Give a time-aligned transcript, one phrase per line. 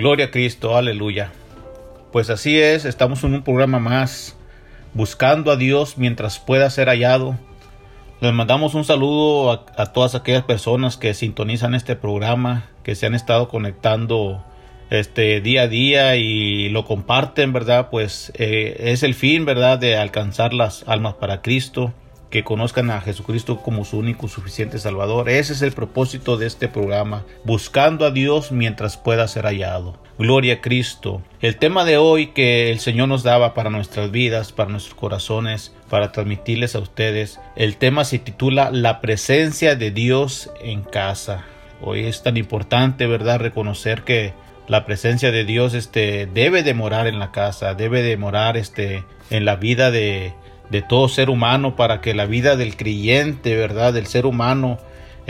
[0.00, 1.30] Gloria a Cristo, aleluya.
[2.10, 4.34] Pues así es, estamos en un programa más,
[4.94, 7.38] buscando a Dios mientras pueda ser hallado.
[8.22, 13.14] Les mandamos un saludo a, todas aquellas personas que sintonizan este programa, que se han
[13.14, 14.42] estado conectando
[14.88, 17.90] este día a día y lo comparten, ¿verdad?
[17.90, 19.78] Pues eh, es el fin, ¿verdad?
[19.78, 21.92] De alcanzar las almas para Cristo
[22.30, 25.28] que conozcan a Jesucristo como su único suficiente Salvador.
[25.28, 29.98] Ese es el propósito de este programa, buscando a Dios mientras pueda ser hallado.
[30.18, 31.22] Gloria a Cristo.
[31.40, 35.74] El tema de hoy que el Señor nos daba para nuestras vidas, para nuestros corazones,
[35.88, 41.44] para transmitirles a ustedes, el tema se titula La presencia de Dios en casa.
[41.82, 44.34] Hoy es tan importante, ¿verdad?, reconocer que
[44.68, 49.04] la presencia de Dios este debe de morar en la casa, debe de morar este
[49.30, 50.32] en la vida de
[50.70, 53.92] de todo ser humano para que la vida del creyente, ¿verdad?
[53.92, 54.78] Del ser humano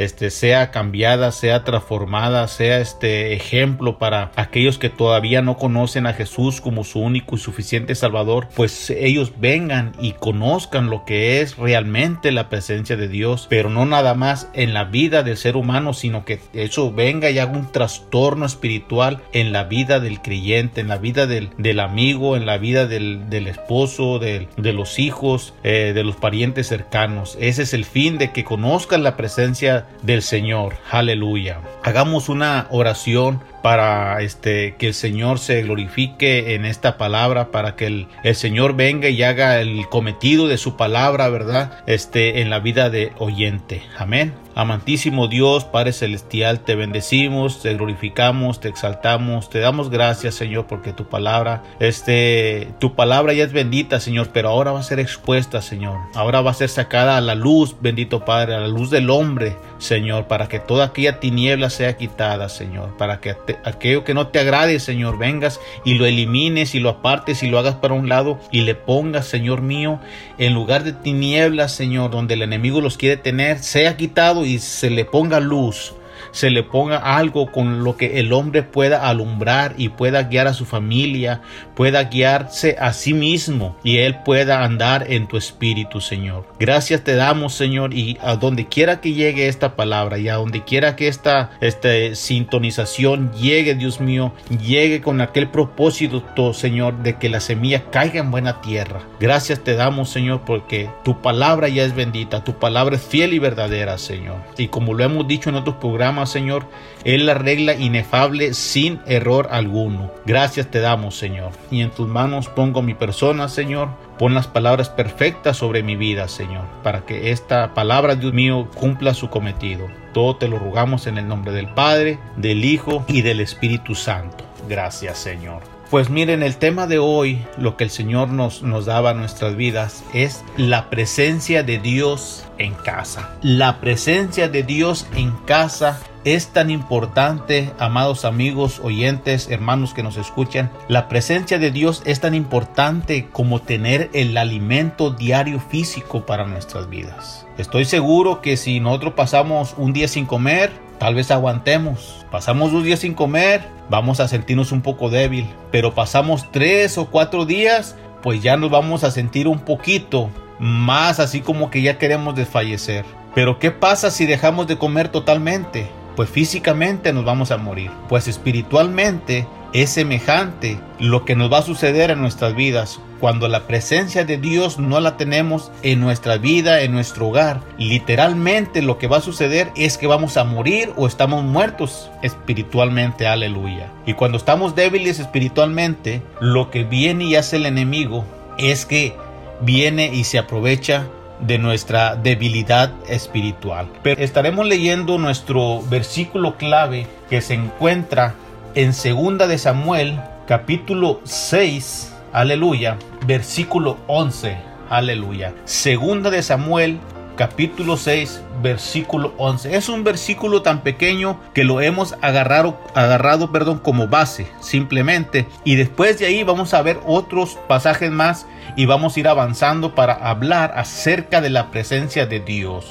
[0.00, 6.14] este, sea cambiada, sea transformada, sea este ejemplo para aquellos que todavía no conocen a
[6.14, 11.58] Jesús como su único y suficiente Salvador, pues ellos vengan y conozcan lo que es
[11.58, 15.92] realmente la presencia de Dios, pero no nada más en la vida del ser humano,
[15.92, 20.88] sino que eso venga y haga un trastorno espiritual en la vida del creyente, en
[20.88, 25.52] la vida del, del amigo, en la vida del, del esposo, del, de los hijos,
[25.62, 27.36] eh, de los parientes cercanos.
[27.38, 30.76] Ese es el fin de que conozcan la presencia del Señor.
[30.90, 31.60] Aleluya.
[31.82, 37.86] Hagamos una oración para este que el Señor se glorifique en esta palabra, para que
[37.86, 41.82] el, el, Señor venga y haga el cometido de su palabra, ¿verdad?
[41.86, 43.82] Este en la vida de oyente.
[43.98, 44.34] Amén.
[44.54, 50.92] Amantísimo Dios, Padre Celestial, te bendecimos, te glorificamos, te exaltamos, te damos gracias, Señor, porque
[50.92, 55.62] tu palabra, este, tu palabra ya es bendita, Señor, pero ahora va a ser expuesta,
[55.62, 55.98] Señor.
[56.14, 59.56] Ahora va a ser sacada a la luz, bendito Padre, a la luz del hombre,
[59.78, 64.38] Señor, para que toda aquella tiniebla sea quitada, Señor, para que aquello que no te
[64.38, 68.38] agrade, Señor, vengas y lo elimines y lo apartes y lo hagas para un lado
[68.50, 70.00] y le pongas, Señor mío,
[70.38, 74.90] en lugar de tinieblas, Señor, donde el enemigo los quiere tener, sea quitado y se
[74.90, 75.94] le ponga luz
[76.32, 80.54] se le ponga algo con lo que el hombre pueda alumbrar y pueda guiar a
[80.54, 81.42] su familia,
[81.74, 86.46] pueda guiarse a sí mismo y él pueda andar en tu espíritu, Señor.
[86.58, 90.64] Gracias te damos, Señor, y a donde quiera que llegue esta palabra y a donde
[90.64, 94.32] quiera que esta, esta sintonización llegue, Dios mío,
[94.64, 99.00] llegue con aquel propósito, Señor, de que la semilla caiga en buena tierra.
[99.18, 103.38] Gracias te damos, Señor, porque tu palabra ya es bendita, tu palabra es fiel y
[103.38, 104.36] verdadera, Señor.
[104.56, 106.66] Y como lo hemos dicho en otros programas, Señor,
[107.04, 110.10] es la regla inefable sin error alguno.
[110.26, 111.52] Gracias te damos, Señor.
[111.70, 113.88] Y en tus manos pongo mi persona, Señor.
[114.18, 119.14] Pon las palabras perfectas sobre mi vida, Señor, para que esta palabra, Dios mío, cumpla
[119.14, 119.86] su cometido.
[120.12, 124.44] Todo te lo rogamos en el nombre del Padre, del Hijo y del Espíritu Santo.
[124.68, 125.79] Gracias, Señor.
[125.90, 129.56] Pues miren, el tema de hoy, lo que el Señor nos, nos daba a nuestras
[129.56, 133.36] vidas, es la presencia de Dios en casa.
[133.42, 140.16] La presencia de Dios en casa es tan importante, amados amigos, oyentes, hermanos que nos
[140.16, 140.70] escuchan.
[140.86, 146.88] La presencia de Dios es tan importante como tener el alimento diario físico para nuestras
[146.88, 147.48] vidas.
[147.58, 150.70] Estoy seguro que si nosotros pasamos un día sin comer,
[151.00, 152.24] tal vez aguantemos.
[152.30, 155.48] Pasamos dos días sin comer, vamos a sentirnos un poco débil.
[155.72, 160.30] Pero pasamos tres o cuatro días, pues ya nos vamos a sentir un poquito
[160.60, 163.06] más así como que ya queremos desfallecer.
[163.34, 165.88] Pero ¿qué pasa si dejamos de comer totalmente?
[166.16, 167.90] Pues físicamente nos vamos a morir.
[168.08, 173.66] Pues espiritualmente es semejante lo que nos va a suceder en nuestras vidas cuando la
[173.66, 177.60] presencia de Dios no la tenemos en nuestra vida, en nuestro hogar.
[177.78, 183.26] Literalmente lo que va a suceder es que vamos a morir o estamos muertos espiritualmente,
[183.26, 183.92] aleluya.
[184.06, 188.24] Y cuando estamos débiles espiritualmente, lo que viene y hace el enemigo
[188.58, 189.14] es que
[189.60, 191.06] viene y se aprovecha
[191.40, 193.88] de nuestra debilidad espiritual.
[194.02, 198.34] Pero estaremos leyendo nuestro versículo clave que se encuentra
[198.74, 202.96] en segunda de Samuel, capítulo 6, aleluya,
[203.26, 204.56] versículo 11,
[204.88, 205.54] aleluya.
[205.64, 207.00] Segunda de Samuel,
[207.36, 209.76] capítulo 6, versículo 11.
[209.76, 215.46] Es un versículo tan pequeño que lo hemos agarrado, agarrado perdón, como base, simplemente.
[215.64, 218.46] Y después de ahí vamos a ver otros pasajes más
[218.76, 222.86] y vamos a ir avanzando para hablar acerca de la presencia de Dios.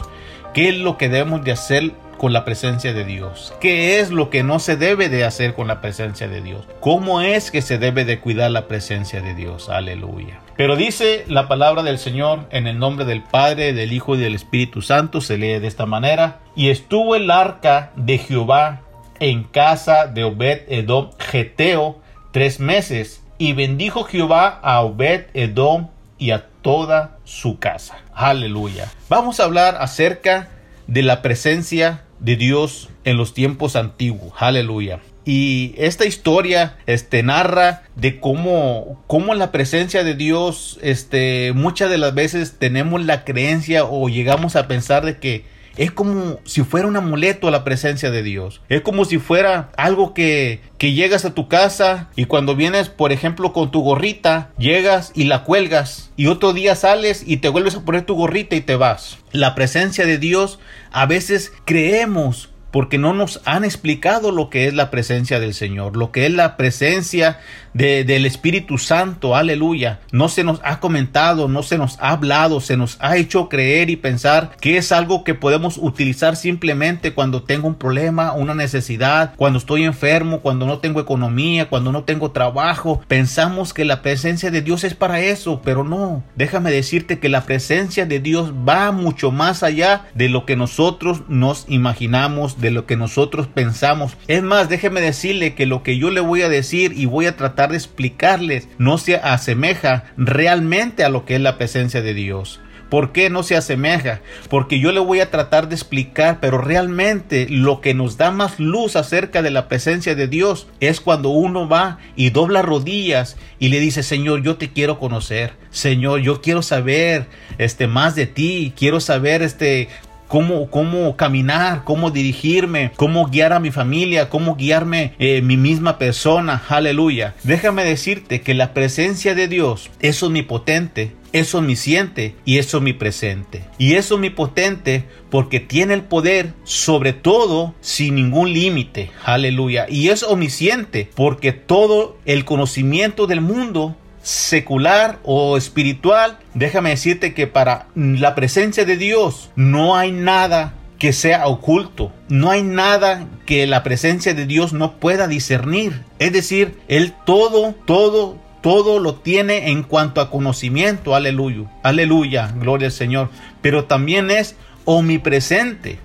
[0.53, 3.54] ¿Qué es lo que debemos de hacer con la presencia de Dios?
[3.60, 6.68] ¿Qué es lo que no se debe de hacer con la presencia de Dios?
[6.81, 9.69] ¿Cómo es que se debe de cuidar la presencia de Dios?
[9.69, 10.39] Aleluya.
[10.56, 14.36] Pero dice la palabra del Señor en el nombre del Padre, del Hijo y del
[14.36, 18.81] Espíritu Santo, se lee de esta manera, y estuvo el arca de Jehová
[19.19, 22.00] en casa de Obed Edom Geteo
[22.31, 27.99] tres meses, y bendijo Jehová a Obed Edom y a toda su casa.
[28.14, 28.92] Aleluya.
[29.07, 30.49] Vamos a hablar acerca
[30.88, 34.33] de la presencia de Dios en los tiempos antiguos.
[34.38, 34.99] Aleluya.
[35.26, 41.97] Y esta historia este, narra de cómo, cómo la presencia de Dios, este, muchas de
[41.97, 45.45] las veces tenemos la creencia o llegamos a pensar de que
[45.80, 48.62] es como si fuera un amuleto a la presencia de Dios.
[48.68, 53.14] Es como si fuera algo que, que llegas a tu casa y cuando vienes, por
[53.14, 57.76] ejemplo, con tu gorrita, llegas y la cuelgas y otro día sales y te vuelves
[57.76, 59.19] a poner tu gorrita y te vas.
[59.31, 60.59] La presencia de Dios
[60.92, 65.95] a veces creemos porque no nos han explicado lo que es la presencia del Señor,
[65.95, 67.40] lo que es la presencia
[67.73, 69.99] del Espíritu Santo, aleluya.
[70.11, 73.90] No se nos ha comentado, no se nos ha hablado, se nos ha hecho creer
[73.90, 79.33] y pensar que es algo que podemos utilizar simplemente cuando tengo un problema, una necesidad,
[79.35, 83.02] cuando estoy enfermo, cuando no tengo economía, cuando no tengo trabajo.
[83.07, 86.23] Pensamos que la presencia de Dios es para eso, pero no.
[86.35, 91.23] Déjame decirte que la presencia de Dios va mucho más allá de lo que nosotros
[91.28, 94.18] nos imaginamos, de lo que nosotros pensamos.
[94.28, 97.35] Es más, déjeme decirle que lo que yo le voy a decir y voy a
[97.35, 102.59] tratar de explicarles no se asemeja realmente a lo que es la presencia de Dios.
[102.90, 104.21] ¿Por qué no se asemeja?
[104.49, 108.59] Porque yo le voy a tratar de explicar, pero realmente lo que nos da más
[108.59, 113.69] luz acerca de la presencia de Dios es cuando uno va y dobla rodillas y
[113.69, 115.54] le dice, Señor, yo te quiero conocer.
[115.69, 117.28] Señor, yo quiero saber
[117.59, 119.90] este más de ti, quiero saber este
[120.30, 125.98] cómo, cómo caminar, cómo dirigirme, cómo guiar a mi familia, cómo guiarme eh, mi misma
[125.98, 126.64] persona.
[126.69, 127.36] Aleluya.
[127.44, 133.66] Déjame decirte que la presencia de Dios es omnipotente, es omnisciente y es omnipresente.
[133.78, 139.12] Y es omnipotente porque tiene el poder sobre todo sin ningún límite.
[139.26, 139.88] Aleluya.
[139.90, 143.98] Y es omnisciente porque todo el conocimiento del mundo
[144.30, 151.14] secular o espiritual, déjame decirte que para la presencia de Dios no hay nada que
[151.14, 152.12] sea oculto.
[152.28, 156.04] No hay nada que la presencia de Dios no pueda discernir.
[156.19, 161.16] Es decir, Él todo, todo, todo lo tiene en cuanto a conocimiento.
[161.16, 161.71] Aleluya.
[161.81, 162.54] Aleluya.
[162.56, 163.30] Gloria al Señor.
[163.64, 164.56] Pero también es
[164.86, 165.98] omnipresente.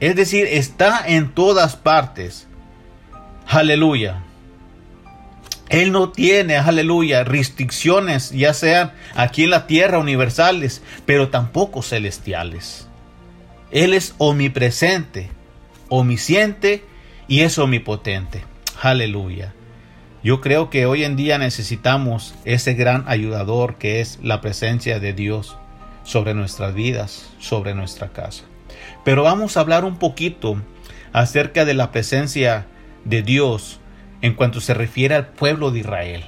[0.00, 2.48] Es decir, está en todas partes.
[3.46, 4.22] Aleluya.
[5.72, 12.88] Él no tiene, aleluya, restricciones, ya sean aquí en la tierra universales, pero tampoco celestiales.
[13.70, 15.30] Él es omnipresente,
[15.88, 16.84] omnisciente
[17.26, 18.44] y es omnipotente.
[18.82, 19.54] Aleluya.
[20.22, 25.14] Yo creo que hoy en día necesitamos ese gran ayudador que es la presencia de
[25.14, 25.56] Dios
[26.04, 28.44] sobre nuestras vidas, sobre nuestra casa.
[29.06, 30.60] Pero vamos a hablar un poquito
[31.14, 32.66] acerca de la presencia
[33.06, 33.80] de Dios
[34.22, 36.24] en cuanto se refiere al pueblo de Israel.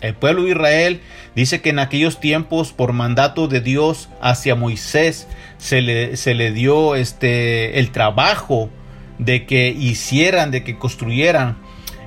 [0.00, 1.00] El pueblo de Israel
[1.34, 5.26] dice que en aquellos tiempos, por mandato de Dios hacia Moisés,
[5.58, 8.70] se le, se le dio este, el trabajo
[9.18, 11.56] de que hicieran, de que construyeran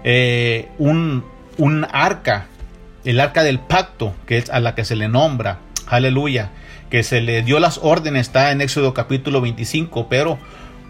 [0.05, 1.25] eh, un,
[1.57, 2.47] un arca,
[3.03, 6.51] el arca del pacto, que es a la que se le nombra, aleluya,
[6.89, 10.39] que se le dio las órdenes, está en Éxodo capítulo 25, pero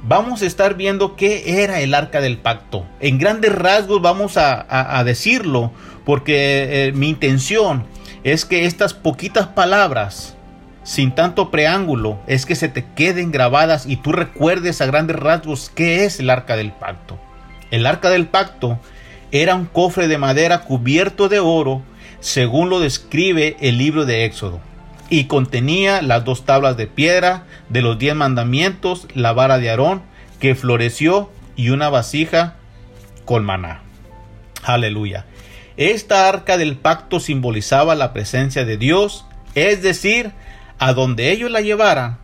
[0.03, 2.86] vamos a estar viendo qué era el arca del pacto.
[3.00, 5.72] En grandes rasgos vamos a, decirlo,
[6.05, 7.86] porque eh, mi intención
[8.24, 10.36] es que estas poquitas palabras,
[10.84, 15.72] sin tanto preámbulo, es que se te queden grabadas y tú recuerdes a grandes rasgos
[15.74, 17.20] qué es el arca del pacto.
[17.70, 18.79] El arca del pacto
[19.31, 21.81] era un cofre de madera cubierto de oro,
[22.20, 24.60] según lo describe el libro de Éxodo
[25.11, 30.01] y contenía las dos tablas de piedra de los diez mandamientos, la vara de Aarón
[30.39, 32.55] que floreció y una vasija
[33.25, 33.81] con maná.
[34.63, 35.25] Aleluya.
[35.75, 40.31] Esta arca del pacto simbolizaba la presencia de Dios, es decir,
[40.79, 42.19] a donde ellos la llevaran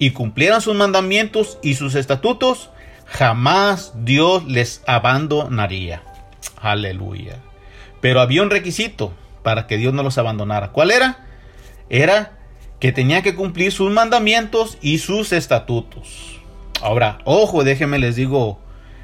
[0.00, 2.70] y cumplieran sus mandamientos y sus estatutos,
[3.06, 6.02] jamás Dios les abandonaría.
[6.60, 7.36] Aleluya.
[8.00, 9.14] Pero había un requisito
[9.44, 10.72] para que Dios no los abandonara.
[10.72, 11.29] ¿Cuál era?
[11.90, 12.38] Era
[12.78, 16.40] que tenía que cumplir sus mandamientos y sus estatutos.
[16.80, 18.58] Ahora, ojo, déjenme les digo,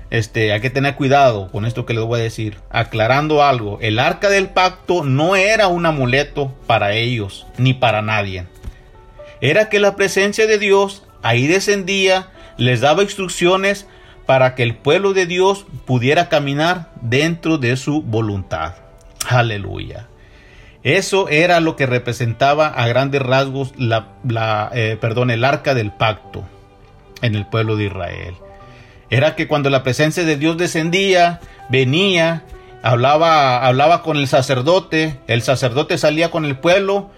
[0.08, 2.56] este, hay que tener cuidado con esto que les voy a decir.
[2.70, 8.46] Aclarando algo, el arca del pacto no era un amuleto para ellos, ni para nadie.
[9.42, 13.86] Era que la presencia de Dios ahí descendía, les daba instrucciones
[14.24, 18.74] para que el pueblo de Dios pudiera caminar dentro de su voluntad.
[19.28, 20.08] Aleluya.
[20.86, 24.06] Eso era lo que representaba a grandes rasgos la,
[24.72, 26.44] eh, el arca del pacto
[27.22, 28.34] en el pueblo de Israel.
[29.10, 32.44] Era que cuando la presencia de Dios descendía, venía,
[32.84, 37.10] hablaba, hablaba con el sacerdote, el sacerdote salía con el pueblo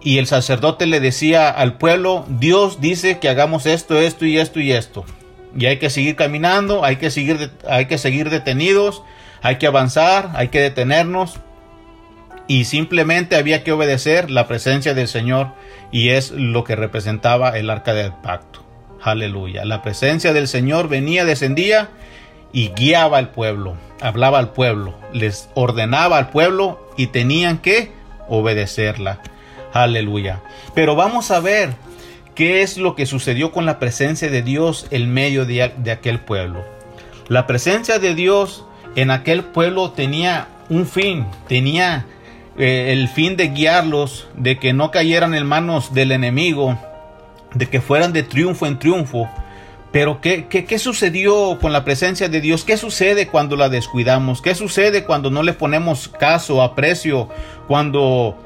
[0.00, 4.60] y el sacerdote le decía al pueblo, Dios dice que hagamos esto, esto y esto
[4.60, 5.04] y esto.
[5.54, 9.02] Y hay que seguir caminando, hay que seguir, hay que seguir detenidos,
[9.42, 11.38] hay que avanzar, hay que detenernos
[12.48, 15.52] y simplemente había que obedecer la presencia del Señor
[15.90, 18.64] y es lo que representaba el arca del pacto.
[19.02, 19.64] Aleluya.
[19.64, 21.90] La presencia del Señor venía, descendía
[22.52, 27.92] y guiaba al pueblo, hablaba al pueblo, les ordenaba al pueblo y tenían que
[28.28, 29.20] obedecerla.
[29.72, 30.40] Aleluya.
[30.74, 31.74] Pero vamos a ver
[32.34, 36.20] qué es lo que sucedió con la presencia de Dios en medio de, de aquel
[36.20, 36.64] pueblo.
[37.28, 42.06] La presencia de Dios en aquel pueblo tenía un fin, tenía
[42.58, 46.78] eh, el fin de guiarlos, de que no cayeran en manos del enemigo,
[47.54, 49.28] de que fueran de triunfo en triunfo.
[49.90, 52.64] Pero ¿qué, qué, qué sucedió con la presencia de Dios?
[52.64, 54.40] ¿Qué sucede cuando la descuidamos?
[54.40, 57.28] ¿Qué sucede cuando no le ponemos caso, aprecio?
[57.68, 58.38] Cuando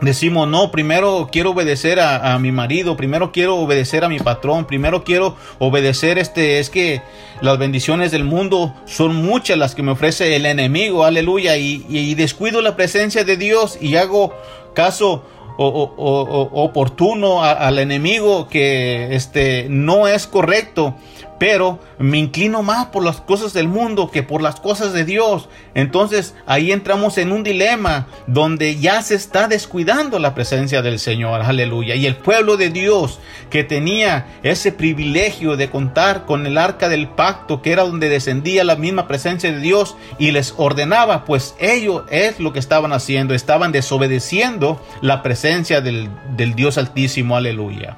[0.00, 5.04] decimos, no, primero quiero obedecer a, mi marido, primero quiero obedecer a mi patrón, primero
[5.04, 7.02] quiero obedecer este, es que
[7.40, 12.62] las bendiciones del mundo son muchas las que me ofrece el enemigo, aleluya, y, descuido
[12.62, 14.34] la presencia de Dios y hago
[14.74, 15.24] caso
[15.58, 20.94] oportuno al enemigo que este, no es correcto
[21.38, 25.48] pero me inclino más por las cosas del mundo que por las cosas de Dios.
[25.74, 31.42] Entonces ahí entramos en un dilema donde ya se está descuidando la presencia del Señor,
[31.42, 31.94] aleluya.
[31.94, 37.08] Y el pueblo de Dios que tenía ese privilegio de contar con el arca del
[37.08, 42.02] pacto, que era donde descendía la misma presencia de Dios y les ordenaba, pues ellos
[42.10, 47.96] es lo que estaban haciendo, estaban desobedeciendo la presencia del, del Dios altísimo, aleluya.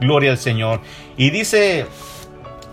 [0.00, 0.80] Gloria al Señor.
[1.16, 1.86] Y dice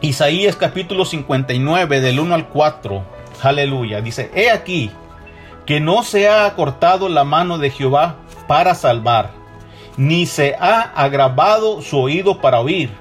[0.01, 3.03] Isaías capítulo 59 del 1 al 4.
[3.41, 4.01] Aleluya.
[4.01, 4.91] Dice, he aquí
[5.65, 9.31] que no se ha acortado la mano de Jehová para salvar,
[9.97, 12.91] ni se ha agravado su oído para oír.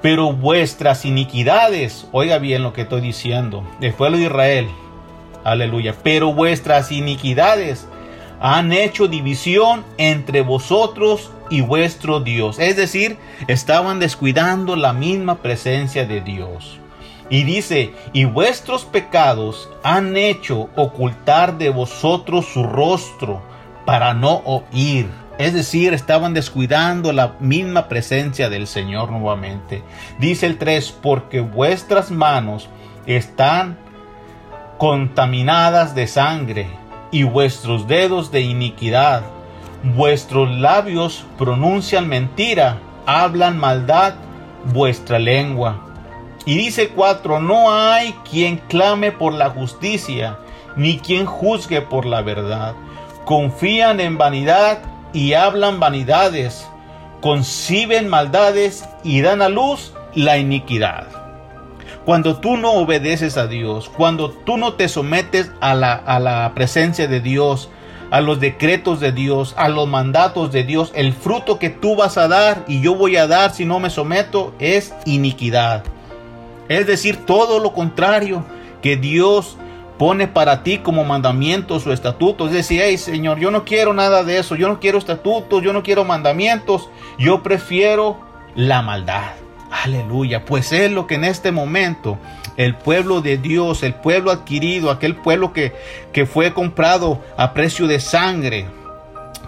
[0.00, 4.68] Pero vuestras iniquidades, oiga bien lo que estoy diciendo, el pueblo de Israel,
[5.42, 7.88] aleluya, pero vuestras iniquidades
[8.40, 12.58] han hecho división entre vosotros y vuestro Dios.
[12.58, 16.78] Es decir, estaban descuidando la misma presencia de Dios.
[17.30, 23.42] Y dice, y vuestros pecados han hecho ocultar de vosotros su rostro
[23.84, 25.08] para no oír.
[25.38, 29.82] Es decir, estaban descuidando la misma presencia del Señor nuevamente.
[30.18, 32.68] Dice el 3, porque vuestras manos
[33.06, 33.78] están
[34.78, 36.68] contaminadas de sangre
[37.10, 39.22] y vuestros dedos de iniquidad
[39.84, 44.14] Vuestros labios pronuncian mentira, hablan maldad
[44.72, 45.86] vuestra lengua.
[46.44, 50.38] Y dice 4, no hay quien clame por la justicia,
[50.74, 52.74] ni quien juzgue por la verdad.
[53.24, 54.80] Confían en vanidad
[55.12, 56.68] y hablan vanidades,
[57.20, 61.17] conciben maldades y dan a luz la iniquidad.
[62.04, 66.52] Cuando tú no obedeces a Dios, cuando tú no te sometes a la, a la
[66.54, 67.68] presencia de Dios,
[68.10, 72.16] a los decretos de Dios, a los mandatos de Dios, el fruto que tú vas
[72.16, 75.84] a dar y yo voy a dar si no me someto es iniquidad.
[76.68, 78.44] Es decir, todo lo contrario
[78.82, 79.56] que Dios
[79.98, 82.48] pone para ti como mandamientos o estatutos.
[82.48, 85.72] Es decir, hey Señor, yo no quiero nada de eso, yo no quiero estatutos, yo
[85.72, 88.18] no quiero mandamientos, yo prefiero
[88.54, 89.32] la maldad.
[89.70, 92.18] Aleluya, pues es lo que en este momento
[92.56, 95.72] el pueblo de Dios, el pueblo adquirido, aquel pueblo que,
[96.12, 98.66] que fue comprado a precio de sangre,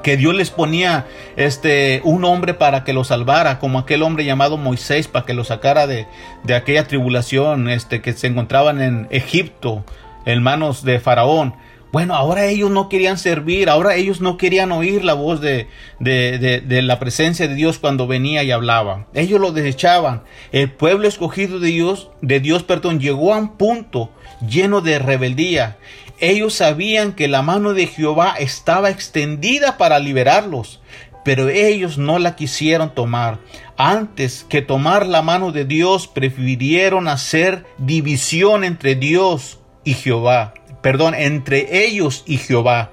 [0.03, 1.07] que Dios les ponía
[1.37, 5.45] este un hombre para que lo salvara, como aquel hombre llamado Moisés para que lo
[5.45, 6.07] sacara de,
[6.45, 9.85] de aquella tribulación este, que se encontraban en Egipto,
[10.25, 11.55] en manos de Faraón.
[11.93, 15.67] Bueno, ahora ellos no querían servir, ahora ellos no querían oír la voz de,
[15.99, 19.09] de, de, la presencia de Dios cuando venía y hablaba.
[19.13, 20.23] Ellos lo desechaban.
[20.53, 24.13] El pueblo escogido de Dios, de Dios, perdón, llegó a un punto
[24.47, 25.79] lleno de rebeldía.
[26.21, 30.81] Ellos sabían que la mano de Jehová estaba extendida para liberarlos,
[31.25, 33.41] pero ellos no la quisieron tomar.
[33.77, 41.15] Antes que tomar la mano de Dios, prefirieron hacer división entre Dios y Jehová perdón,
[41.15, 42.91] entre ellos y Jehová.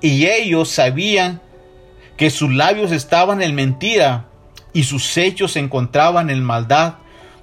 [0.00, 1.40] Y ellos sabían
[2.16, 4.26] que sus labios estaban en mentira
[4.72, 6.94] y sus hechos se encontraban en maldad,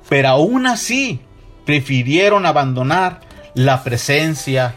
[0.07, 1.21] pero aún así
[1.65, 3.21] prefirieron abandonar
[3.53, 4.75] la presencia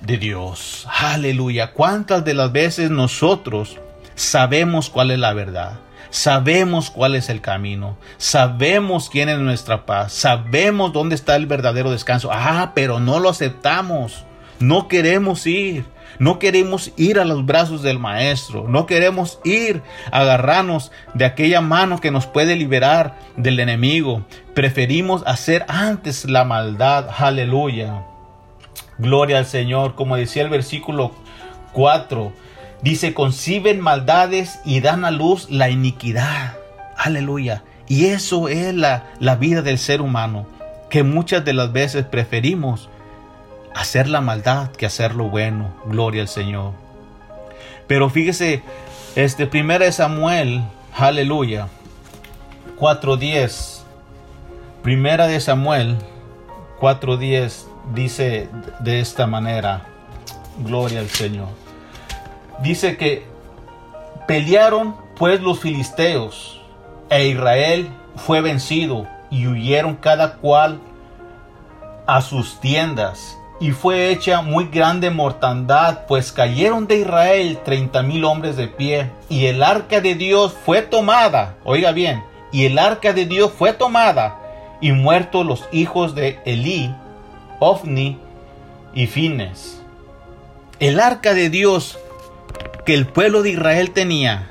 [0.00, 0.86] de Dios.
[0.90, 1.72] Aleluya.
[1.72, 3.78] ¿Cuántas de las veces nosotros
[4.14, 5.80] sabemos cuál es la verdad?
[6.10, 11.90] Sabemos cuál es el camino, sabemos quién es nuestra paz, sabemos dónde está el verdadero
[11.90, 12.28] descanso.
[12.30, 14.26] Ah, pero no lo aceptamos.
[14.62, 15.84] No queremos ir.
[16.20, 18.68] No queremos ir a los brazos del Maestro.
[18.68, 24.22] No queremos ir a agarrarnos de aquella mano que nos puede liberar del enemigo.
[24.54, 27.08] Preferimos hacer antes la maldad.
[27.18, 28.04] Aleluya.
[28.98, 29.96] Gloria al Señor.
[29.96, 31.10] Como decía el versículo
[31.72, 32.32] 4.
[32.82, 36.54] Dice, conciben maldades y dan a luz la iniquidad.
[36.96, 37.64] Aleluya.
[37.88, 40.46] Y eso es la, la vida del ser humano.
[40.88, 42.88] Que muchas de las veces preferimos
[43.74, 45.74] hacer la maldad que hacer lo bueno.
[45.86, 46.72] Gloria al Señor.
[47.86, 48.62] Pero fíjese,
[49.16, 50.62] este primera de Samuel,
[50.96, 51.68] aleluya,
[52.78, 53.80] 4.10.
[54.82, 55.96] Primera de Samuel
[56.80, 58.48] 4.10 dice
[58.80, 59.84] de esta manera,
[60.58, 61.48] gloria al Señor.
[62.60, 63.24] Dice que
[64.26, 66.60] pelearon pues los filisteos
[67.10, 70.80] e Israel fue vencido y huyeron cada cual
[72.06, 78.24] a sus tiendas y fue hecha muy grande mortandad, pues cayeron de Israel treinta mil
[78.24, 83.12] hombres de pie, y el arca de Dios fue tomada, oiga bien, y el arca
[83.12, 84.40] de Dios fue tomada,
[84.80, 86.92] y muertos los hijos de Elí,
[87.60, 88.18] Ofni
[88.94, 89.80] y Fines.
[90.80, 92.00] El arca de Dios
[92.84, 94.48] que el pueblo de Israel tenía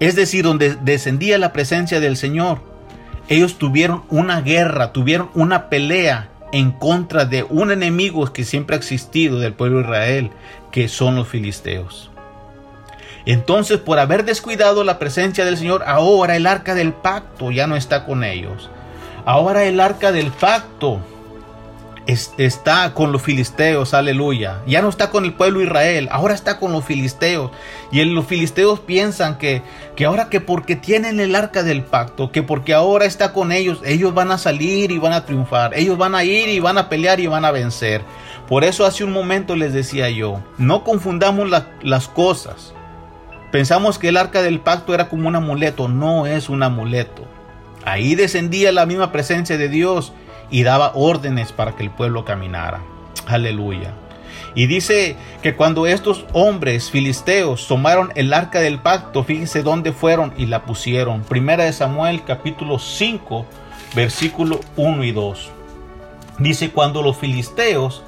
[0.00, 2.60] es decir, donde descendía la presencia del Señor,
[3.28, 8.78] ellos tuvieron una guerra, tuvieron una pelea en contra de un enemigo que siempre ha
[8.78, 10.30] existido del pueblo de Israel,
[10.70, 12.12] que son los filisteos.
[13.26, 17.74] Entonces, por haber descuidado la presencia del Señor, ahora el arca del pacto ya no
[17.74, 18.70] está con ellos.
[19.24, 21.00] Ahora el arca del pacto
[22.06, 24.60] está con los filisteos, aleluya.
[24.66, 27.50] Ya no está con el pueblo Israel, ahora está con los filisteos.
[27.90, 29.62] Y los filisteos piensan que,
[29.96, 33.80] que ahora que porque tienen el arca del pacto, que porque ahora está con ellos,
[33.84, 35.72] ellos van a salir y van a triunfar.
[35.74, 38.02] Ellos van a ir y van a pelear y van a vencer.
[38.48, 41.48] Por eso hace un momento les decía yo, no confundamos
[41.82, 42.74] las cosas.
[43.50, 47.24] Pensamos que el arca del pacto era como un amuleto, no es un amuleto.
[47.86, 50.12] Ahí descendía la misma presencia de Dios
[50.50, 52.80] y daba órdenes para que el pueblo caminara.
[53.26, 53.92] Aleluya.
[54.54, 60.32] Y dice que cuando estos hombres filisteos tomaron el arca del pacto, fíjense dónde fueron
[60.36, 61.22] y la pusieron.
[61.22, 63.46] Primera de Samuel capítulo 5,
[63.96, 65.50] versículo 1 y 2.
[66.38, 68.02] Dice, cuando los filisteos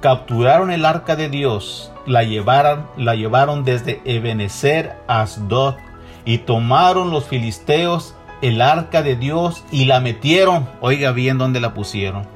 [0.00, 5.76] capturaron el arca de Dios, la llevaron, la llevaron desde Ebenezer a Asdod
[6.24, 11.72] y tomaron los filisteos el arca de Dios y la metieron, oiga bien dónde la
[11.72, 12.26] pusieron,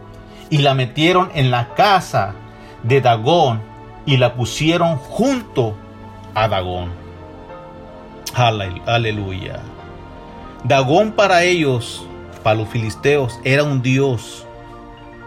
[0.48, 2.34] y la metieron en la casa
[2.84, 3.60] de Dagón
[4.06, 5.76] y la pusieron junto
[6.34, 6.90] a Dagón.
[8.34, 9.60] Aleluya.
[10.62, 12.06] Dagón para ellos,
[12.42, 14.46] para los filisteos, era un dios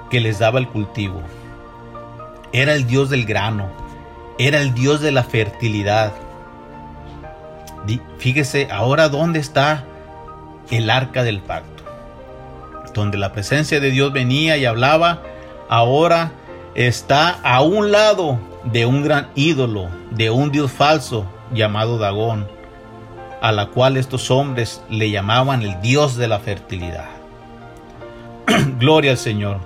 [0.09, 1.21] que les daba el cultivo.
[2.53, 3.67] Era el dios del grano.
[4.37, 6.13] Era el dios de la fertilidad.
[8.17, 9.85] Fíjese ahora dónde está
[10.71, 11.84] el arca del pacto,
[12.93, 15.21] donde la presencia de Dios venía y hablaba,
[15.67, 16.32] ahora
[16.75, 22.47] está a un lado de un gran ídolo, de un dios falso llamado Dagón,
[23.41, 27.10] a la cual estos hombres le llamaban el dios de la fertilidad.
[28.79, 29.60] Gloria al Señor.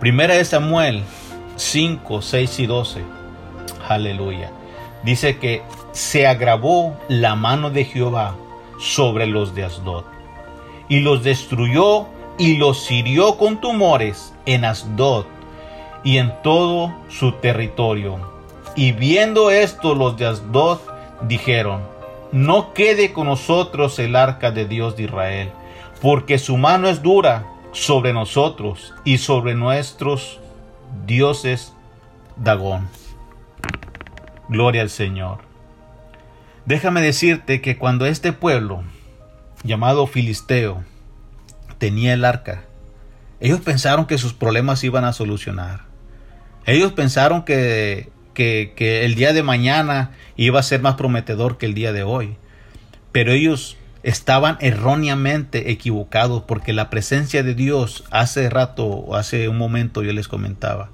[0.00, 1.02] Primera de Samuel
[1.56, 3.02] 5, 6 y 12.
[3.88, 4.50] Aleluya.
[5.04, 8.34] Dice que se agravó la mano de Jehová
[8.78, 10.04] sobre los de Asdod
[10.90, 15.24] y los destruyó y los hirió con tumores en Asdod
[16.04, 18.18] y en todo su territorio.
[18.74, 20.80] Y viendo esto los de Asdod
[21.22, 21.80] dijeron,
[22.32, 25.50] no quede con nosotros el arca de Dios de Israel,
[26.02, 30.40] porque su mano es dura sobre nosotros y sobre nuestros
[31.06, 31.72] dioses
[32.36, 32.88] Dagón.
[34.48, 35.38] Gloria al Señor.
[36.66, 38.82] Déjame decirte que cuando este pueblo
[39.62, 40.84] llamado Filisteo
[41.78, 42.64] tenía el arca,
[43.40, 45.80] ellos pensaron que sus problemas iban a solucionar.
[46.66, 51.74] Ellos pensaron que, que, el día de mañana iba a ser más prometedor que el
[51.74, 52.36] día de hoy.
[53.12, 60.02] Pero ellos estaban erróneamente equivocados porque la presencia de Dios hace rato, hace un momento
[60.02, 60.90] yo les comentaba,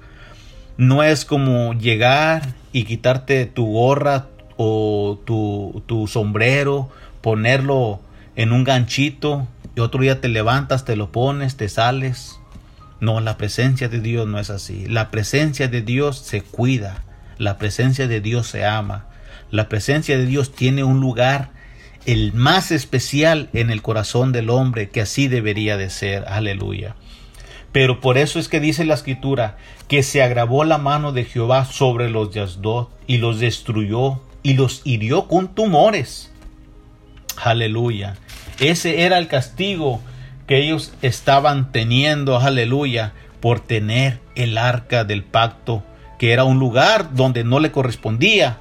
[0.77, 4.27] no es como llegar y quitarte tu gorra
[4.57, 6.89] o tu, tu sombrero,
[7.21, 8.01] ponerlo
[8.37, 12.39] en un ganchito y otro día te levantas, te lo pones, te sales.
[13.01, 14.85] No, la presencia de Dios no es así.
[14.87, 17.03] La presencia de Dios se cuida.
[17.37, 19.07] La presencia de Dios se ama.
[19.51, 21.49] La presencia de Dios tiene un lugar
[22.05, 26.23] el más especial en el corazón del hombre que así debería de ser.
[26.27, 26.95] Aleluya.
[27.71, 31.65] Pero por eso es que dice la escritura que se agravó la mano de Jehová
[31.65, 36.31] sobre los de Asdod y los destruyó y los hirió con tumores.
[37.35, 38.15] Aleluya.
[38.59, 40.01] Ese era el castigo
[40.47, 45.83] que ellos estaban teniendo, aleluya, por tener el arca del pacto,
[46.17, 48.57] que era un lugar donde no le correspondía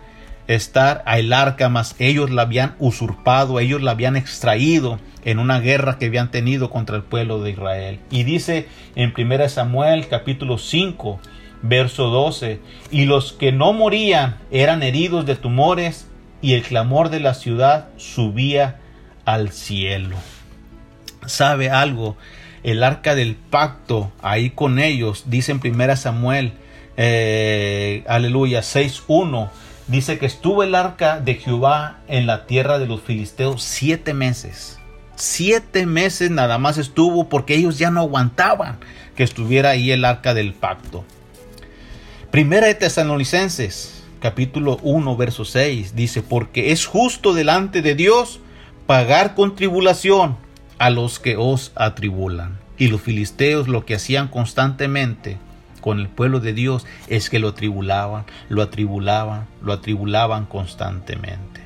[0.49, 5.99] estar al arca, mas ellos la habían usurpado, ellos la habían extraído en una guerra
[5.99, 8.01] que habían tenido contra el pueblo de Israel.
[8.11, 11.21] Y dice en 1 Samuel capítulo 5,
[11.63, 16.09] verso 12, y los que no morían eran heridos de tumores,
[16.43, 18.79] y el clamor de la ciudad subía
[19.27, 20.17] al cielo.
[21.27, 22.17] ¿Sabe algo?
[22.63, 26.55] El arca del pacto ahí con ellos, dice en 1 Samuel,
[26.97, 29.51] eh, aleluya, 6.1,
[29.89, 34.79] dice que estuvo el arca de Jehová en la tierra de los filisteos siete meses.
[35.17, 38.79] Siete meses nada más estuvo porque ellos ya no aguantaban
[39.15, 41.05] que estuviera ahí el arca del pacto.
[42.31, 48.41] Primera de Tesalonicenses, capítulo 1, verso 6, dice, porque es justo delante de Dios
[48.87, 50.37] pagar con tribulación
[50.79, 52.59] a los que os atribulan.
[52.79, 55.39] Y los filisteos lo que hacían constantemente
[55.81, 61.63] con el pueblo de Dios es que lo atribulaban, lo atribulaban, lo atribulaban constantemente.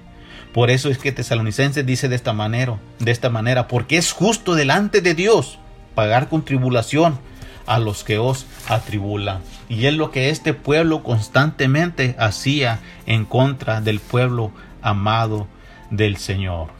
[0.55, 4.55] Por eso es que Tesalonicenses dice de esta manera, de esta manera, porque es justo
[4.55, 5.59] delante de Dios
[5.95, 7.19] pagar con tribulación
[7.67, 9.43] a los que os atribulan.
[9.69, 14.53] Y es lo que este pueblo constantemente hacía en contra del pueblo
[14.83, 15.47] amado
[15.91, 16.80] del Señor.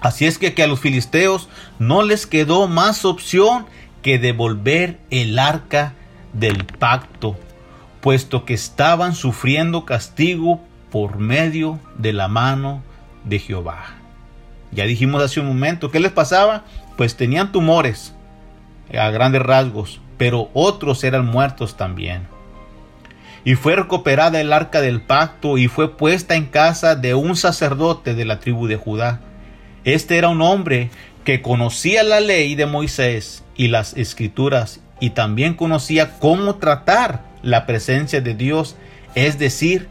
[0.00, 3.66] Así es que, que a los filisteos no les quedó más opción
[4.02, 5.92] que devolver el arca
[6.32, 7.36] del pacto,
[8.00, 10.60] puesto que estaban sufriendo castigo
[10.90, 12.82] por medio de la mano
[13.24, 13.84] de Jehová.
[14.72, 16.64] Ya dijimos hace un momento, ¿qué les pasaba?
[16.96, 18.14] Pues tenían tumores
[18.96, 22.26] a grandes rasgos, pero otros eran muertos también.
[23.44, 28.14] Y fue recuperada el arca del pacto y fue puesta en casa de un sacerdote
[28.14, 29.20] de la tribu de Judá.
[29.84, 30.90] Este era un hombre
[31.24, 37.66] que conocía la ley de Moisés y las escrituras y también conocía cómo tratar la
[37.66, 38.76] presencia de Dios,
[39.14, 39.88] es decir,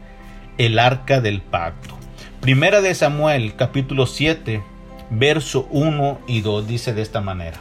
[0.58, 1.96] el arca del pacto.
[2.40, 4.62] Primera de Samuel capítulo 7,
[5.10, 7.58] verso 1 y 2 dice de esta manera.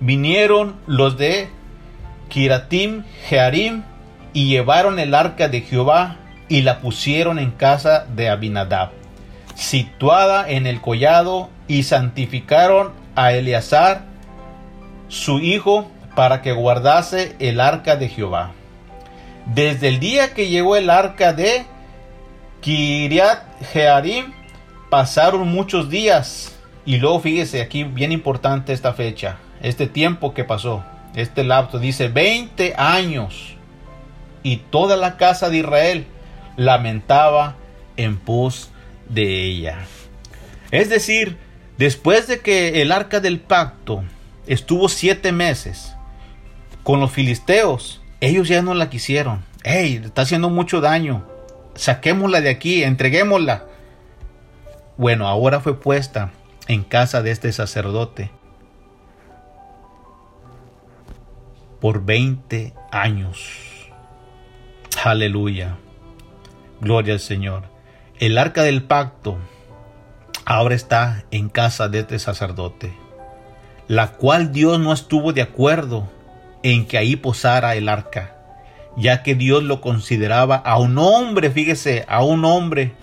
[0.00, 1.48] Vinieron los de
[2.28, 3.84] Kiratim Jearim
[4.32, 6.16] y llevaron el arca de Jehová
[6.48, 8.90] y la pusieron en casa de Abinadab,
[9.62, 14.04] situada en el collado, y santificaron a Eleazar,
[15.08, 18.52] su hijo, para que guardase el arca de Jehová.
[19.46, 21.64] Desde el día que llegó el arca de
[22.60, 24.32] Kiriat Jearim,
[24.90, 26.54] pasaron muchos días.
[26.84, 32.08] Y luego fíjese aquí, bien importante esta fecha, este tiempo que pasó, este lapso, dice
[32.08, 33.54] 20 años.
[34.42, 36.06] Y toda la casa de Israel
[36.56, 37.54] lamentaba
[37.96, 38.71] en pos
[39.12, 39.86] de ella.
[40.70, 41.36] Es decir,
[41.78, 44.02] después de que el arca del pacto
[44.46, 45.94] estuvo siete meses
[46.82, 49.44] con los filisteos, ellos ya no la quisieron.
[49.64, 50.00] ¡Ey!
[50.04, 51.26] Está haciendo mucho daño.
[51.74, 53.66] Saquémosla de aquí, entreguémosla.
[54.96, 56.32] Bueno, ahora fue puesta
[56.68, 58.30] en casa de este sacerdote
[61.80, 63.90] por 20 años.
[65.02, 65.76] Aleluya.
[66.80, 67.71] Gloria al Señor.
[68.22, 69.36] El arca del pacto
[70.44, 72.94] ahora está en casa de este sacerdote,
[73.88, 76.08] la cual Dios no estuvo de acuerdo
[76.62, 78.36] en que ahí posara el arca,
[78.96, 82.94] ya que Dios lo consideraba a un hombre, fíjese, a un hombre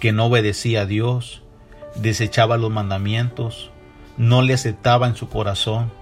[0.00, 1.42] que no obedecía a Dios,
[1.96, 3.70] desechaba los mandamientos,
[4.16, 5.92] no le aceptaba en su corazón,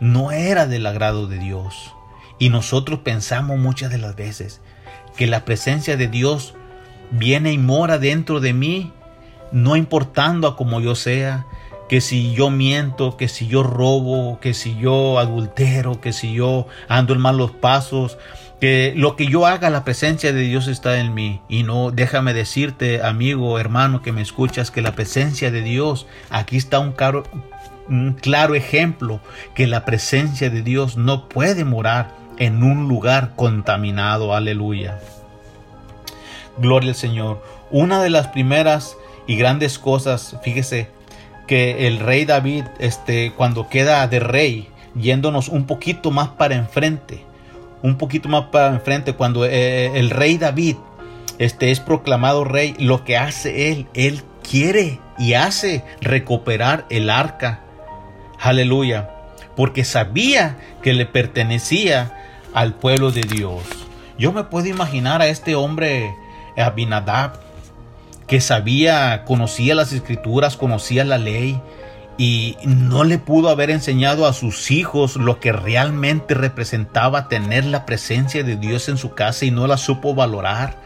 [0.00, 1.95] no era del agrado de Dios.
[2.38, 4.60] Y nosotros pensamos muchas de las veces
[5.16, 6.54] que la presencia de Dios
[7.10, 8.92] viene y mora dentro de mí,
[9.52, 11.46] no importando a como yo sea,
[11.88, 16.66] que si yo miento, que si yo robo, que si yo adultero, que si yo
[16.88, 18.18] ando en malos pasos,
[18.60, 21.40] que lo que yo haga, la presencia de Dios está en mí.
[21.48, 26.56] Y no, déjame decirte, amigo, hermano, que me escuchas, que la presencia de Dios, aquí
[26.56, 27.22] está un claro,
[27.88, 29.20] un claro ejemplo,
[29.54, 34.34] que la presencia de Dios no puede morar en un lugar contaminado.
[34.34, 34.98] Aleluya.
[36.58, 37.42] Gloria al Señor.
[37.70, 38.96] Una de las primeras
[39.26, 40.88] y grandes cosas, fíjese,
[41.46, 47.24] que el rey David, este, cuando queda de rey, yéndonos un poquito más para enfrente,
[47.82, 50.76] un poquito más para enfrente, cuando eh, el rey David
[51.38, 57.60] este, es proclamado rey, lo que hace él, él quiere y hace recuperar el arca.
[58.40, 59.10] Aleluya.
[59.56, 62.25] Porque sabía que le pertenecía
[62.56, 63.62] al pueblo de Dios.
[64.18, 66.16] Yo me puedo imaginar a este hombre
[66.56, 67.34] Abinadab
[68.26, 71.60] que sabía, conocía las escrituras, conocía la ley
[72.16, 77.84] y no le pudo haber enseñado a sus hijos lo que realmente representaba tener la
[77.84, 80.78] presencia de Dios en su casa y no la supo valorar.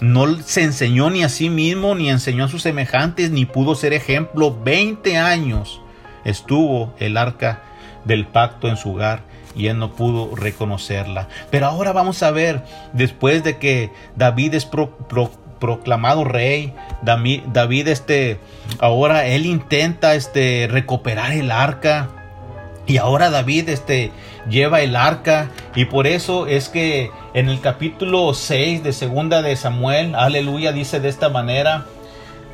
[0.00, 3.92] No se enseñó ni a sí mismo, ni enseñó a sus semejantes, ni pudo ser
[3.92, 4.58] ejemplo.
[4.60, 5.80] Veinte años
[6.24, 7.62] estuvo el arca
[8.04, 11.28] del pacto en su hogar y él no pudo reconocerla.
[11.50, 14.68] Pero ahora vamos a ver, después de que David es
[15.58, 18.38] proclamado rey, David, David, este,
[18.78, 22.10] ahora él intenta este, recuperar el arca.
[22.88, 24.12] Y ahora David este,
[24.48, 29.56] lleva el arca y por eso es que en el capítulo 6 de segunda de
[29.56, 31.86] Samuel, aleluya, dice de esta manera,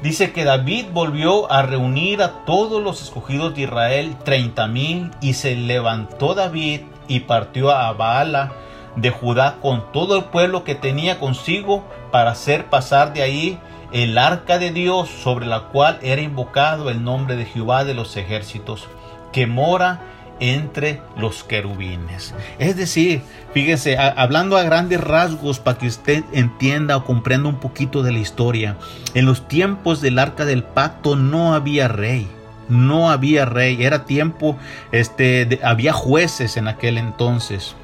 [0.02, 5.34] Dice que David volvió a reunir a todos los escogidos de Israel, treinta mil, y
[5.34, 8.50] se levantó David y partió a Baala
[8.96, 13.60] de Judá con todo el pueblo que tenía consigo para hacer pasar de ahí
[13.92, 18.16] el arca de Dios sobre la cual era invocado el nombre de Jehová de los
[18.16, 18.88] ejércitos,
[19.30, 20.00] que mora
[20.42, 22.34] entre los querubines.
[22.58, 23.22] Es decir,
[23.54, 28.18] fíjese, hablando a grandes rasgos para que usted entienda o comprenda un poquito de la
[28.18, 28.76] historia,
[29.14, 32.28] en los tiempos del arca del pacto no había rey.
[32.68, 34.56] No había rey, era tiempo,
[34.92, 37.76] este, había jueces en aquel entonces.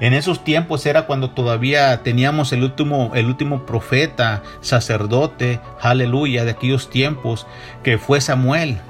[0.00, 6.50] En esos tiempos era cuando todavía teníamos el último, el último profeta, sacerdote, aleluya, de
[6.50, 7.46] aquellos tiempos,
[7.84, 8.80] que fue Samuel.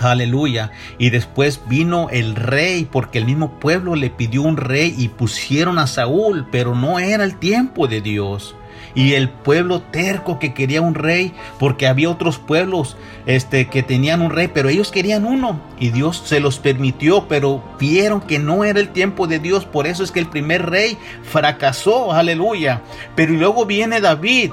[0.00, 0.70] Aleluya.
[0.98, 5.78] Y después vino el rey, porque el mismo pueblo le pidió un rey y pusieron
[5.78, 8.54] a Saúl, pero no era el tiempo de Dios.
[8.96, 14.22] Y el pueblo terco que quería un rey, porque había otros pueblos este, que tenían
[14.22, 15.60] un rey, pero ellos querían uno.
[15.80, 19.64] Y Dios se los permitió, pero vieron que no era el tiempo de Dios.
[19.64, 22.82] Por eso es que el primer rey fracasó, aleluya.
[23.16, 24.52] Pero luego viene David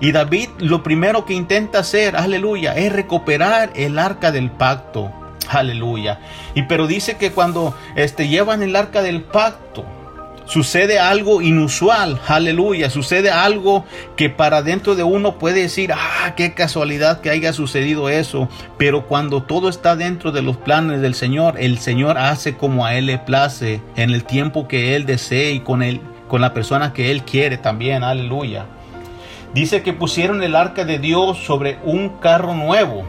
[0.00, 5.12] y David lo primero que intenta hacer, aleluya, es recuperar el arca del pacto.
[5.48, 6.18] Aleluya.
[6.54, 9.84] Y pero dice que cuando este, llevan el arca del pacto,
[10.44, 13.84] sucede algo inusual, aleluya, sucede algo
[14.16, 19.06] que para dentro de uno puede decir, ah, qué casualidad que haya sucedido eso, pero
[19.06, 23.06] cuando todo está dentro de los planes del Señor, el Señor hace como a Él
[23.06, 27.10] le place, en el tiempo que Él desee y con, él, con la persona que
[27.10, 28.66] Él quiere también, aleluya.
[29.54, 33.04] Dice que pusieron el arca de Dios sobre un carro nuevo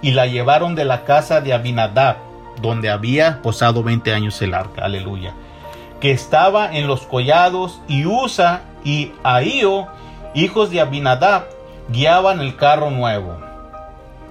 [0.00, 2.16] y la llevaron de la casa de Abinadab,
[2.62, 5.34] donde había posado 20 años el arca, aleluya,
[6.00, 9.88] que estaba en los collados y Usa y Ahío,
[10.34, 11.44] hijos de Abinadab,
[11.88, 13.38] guiaban el carro nuevo.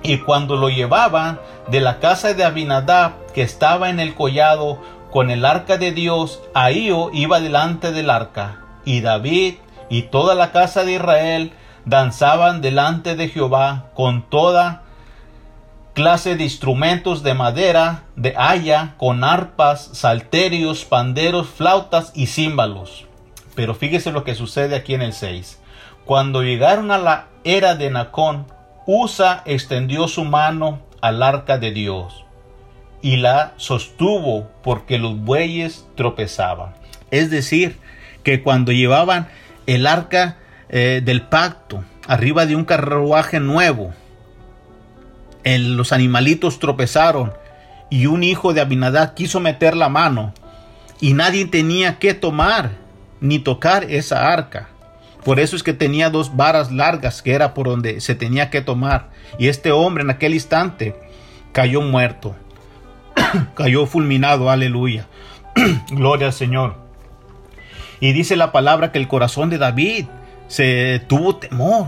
[0.01, 1.39] Y cuando lo llevaban
[1.69, 4.79] de la casa de Abinadab, que estaba en el collado
[5.11, 9.55] con el arca de Dios, Ahío iba delante del arca, y David
[9.93, 11.51] y toda la casa de Israel
[11.85, 14.81] danzaban delante de Jehová con toda
[15.93, 23.05] clase de instrumentos de madera, de haya, con arpas, salterios, panderos, flautas y címbalos.
[23.53, 25.61] Pero fíjese lo que sucede aquí en el 6.
[26.05, 28.47] Cuando llegaron a la era de Nacón,
[28.87, 32.25] Usa extendió su mano al arca de Dios
[33.03, 36.73] y la sostuvo porque los bueyes tropezaban.
[37.11, 37.77] Es decir,
[38.23, 39.27] que cuando llevaban
[39.65, 40.37] el arca
[40.69, 43.93] eh, del pacto arriba de un carruaje nuevo.
[45.43, 47.33] los animalitos tropezaron
[47.89, 50.33] y un hijo de Abinadab quiso meter la mano
[50.99, 52.71] y nadie tenía que tomar
[53.19, 54.69] ni tocar esa arca.
[55.23, 58.61] Por eso es que tenía dos varas largas que era por donde se tenía que
[58.61, 59.09] tomar.
[59.39, 60.95] Y este hombre en aquel instante
[61.53, 62.35] cayó muerto.
[63.55, 65.07] cayó fulminado, aleluya.
[65.91, 66.82] Gloria al Señor.
[68.03, 70.07] Y dice la palabra que el corazón de David
[70.49, 71.87] se tuvo temor,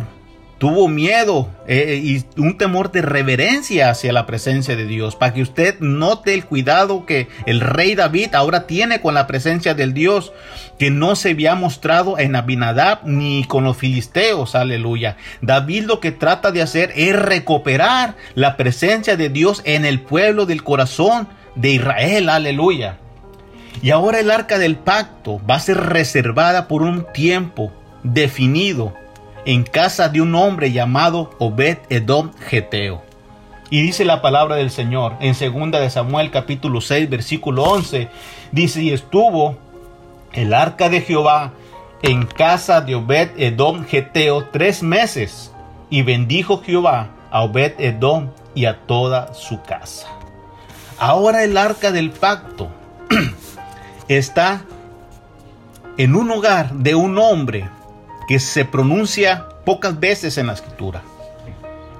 [0.60, 5.42] tuvo miedo eh, y un temor de reverencia hacia la presencia de Dios, para que
[5.42, 10.32] usted note el cuidado que el rey David ahora tiene con la presencia del Dios,
[10.80, 15.18] que no se había mostrado en Abinadab ni con los filisteos, aleluya.
[15.42, 20.46] David lo que trata de hacer es recuperar la presencia de Dios en el pueblo
[20.46, 23.00] del corazón de Israel, aleluya.
[23.82, 27.72] Y ahora el arca del pacto va a ser reservada por un tiempo
[28.04, 28.94] definido
[29.46, 33.04] en casa de un hombre llamado Obed Edom Geteo.
[33.70, 38.10] Y dice la palabra del Señor en 2 de Samuel capítulo 6 versículo 11,
[38.52, 39.58] dice, y estuvo
[40.34, 41.54] el arca de Jehová
[42.02, 45.52] en casa de Obed Edom Geteo tres meses,
[45.90, 50.08] y bendijo Jehová a Obed Edom y a toda su casa.
[50.98, 52.70] Ahora el arca del pacto
[54.08, 54.64] está
[55.98, 57.70] en un hogar de un hombre
[58.28, 61.02] que se pronuncia pocas veces en la escritura.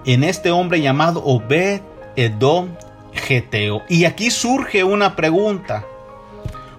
[0.06, 1.82] En este hombre llamado Obed
[2.16, 2.70] Edom
[3.14, 3.84] Geteo.
[3.90, 5.86] Y aquí surge una pregunta.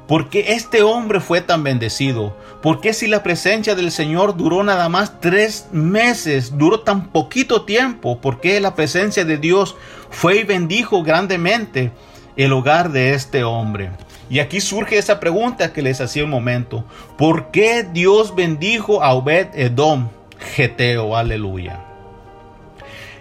[0.06, 2.36] ¿Por qué este hombre fue tan bendecido?
[2.62, 7.64] ¿Por qué si la presencia del Señor duró nada más tres meses, duró tan poquito
[7.64, 8.20] tiempo?
[8.20, 9.74] ¿Por qué la presencia de Dios
[10.10, 11.90] fue y bendijo grandemente
[12.36, 13.90] el hogar de este hombre?
[14.28, 16.84] Y aquí surge esa pregunta que les hacía un momento.
[17.16, 20.08] ¿Por qué Dios bendijo a Obed Edom,
[20.38, 21.16] Geteo?
[21.16, 21.80] Aleluya.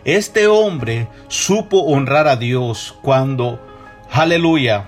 [0.03, 3.59] Este hombre supo honrar a Dios cuando,
[4.11, 4.86] aleluya,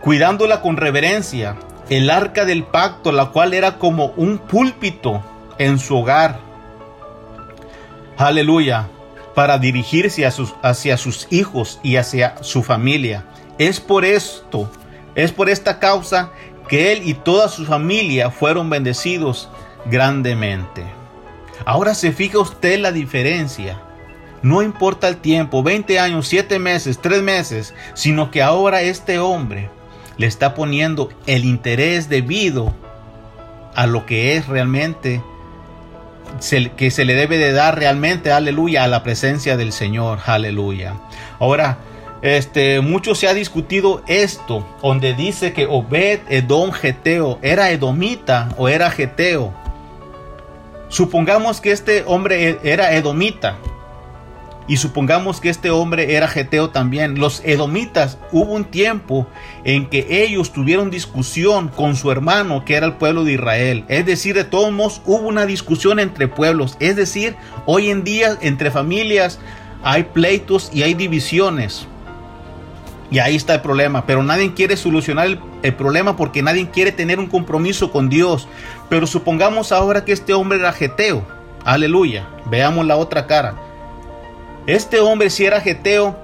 [0.00, 1.56] cuidándola con reverencia,
[1.90, 5.22] el arca del pacto, la cual era como un púlpito
[5.58, 6.38] en su hogar.
[8.16, 8.88] Aleluya,
[9.34, 13.24] para dirigirse hacia sus hijos y hacia su familia.
[13.58, 14.70] Es por esto
[15.18, 16.30] es por esta causa
[16.68, 19.48] que él y toda su familia fueron bendecidos
[19.86, 20.84] grandemente.
[21.64, 23.80] Ahora se fija usted la diferencia
[24.42, 29.70] No importa el tiempo, 20 años, 7 meses, 3 meses, sino que ahora este hombre
[30.16, 32.72] le está poniendo el interés debido
[33.74, 35.22] a lo que es realmente,
[36.76, 40.94] que se le debe de dar realmente, aleluya, a la presencia del Señor, aleluya.
[41.40, 41.78] Ahora,
[42.22, 48.68] este, mucho se ha discutido esto, donde dice que Obed Edom Geteo era edomita o
[48.68, 49.54] era Geteo.
[50.88, 53.58] Supongamos que este hombre e, era edomita.
[54.66, 57.18] Y supongamos que este hombre era Geteo también.
[57.18, 59.26] Los edomitas hubo un tiempo
[59.64, 63.84] en que ellos tuvieron discusión con su hermano, que era el pueblo de Israel.
[63.88, 66.76] Es decir, de todos modos hubo una discusión entre pueblos.
[66.80, 69.38] Es decir, hoy en día entre familias
[69.82, 71.86] hay pleitos y hay divisiones.
[73.10, 74.04] Y ahí está el problema.
[74.06, 78.48] Pero nadie quiere solucionar el, problema porque nadie quiere tener un compromiso con Dios.
[78.88, 81.22] Pero supongamos ahora que este hombre era geteo.
[81.64, 82.28] Aleluya.
[82.46, 83.54] Veamos la otra cara.
[84.66, 86.18] Este hombre si era geteo,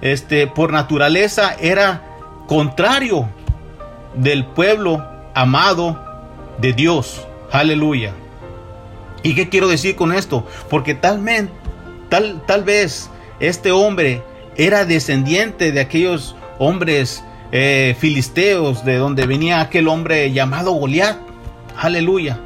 [0.00, 2.02] este, por naturaleza era
[2.46, 3.28] contrario
[4.14, 5.04] del pueblo
[5.34, 6.02] amado
[6.58, 7.26] de Dios.
[7.50, 8.12] Aleluya.
[9.22, 10.46] ¿Y qué quiero decir con esto?
[10.70, 11.22] Porque tal,
[12.08, 13.10] tal, tal vez
[13.40, 14.22] este hombre
[14.56, 21.18] era descendiente de aquellos hombres eh, filisteos, de donde venía aquel hombre llamado Goliat.
[21.76, 22.38] Aleluya.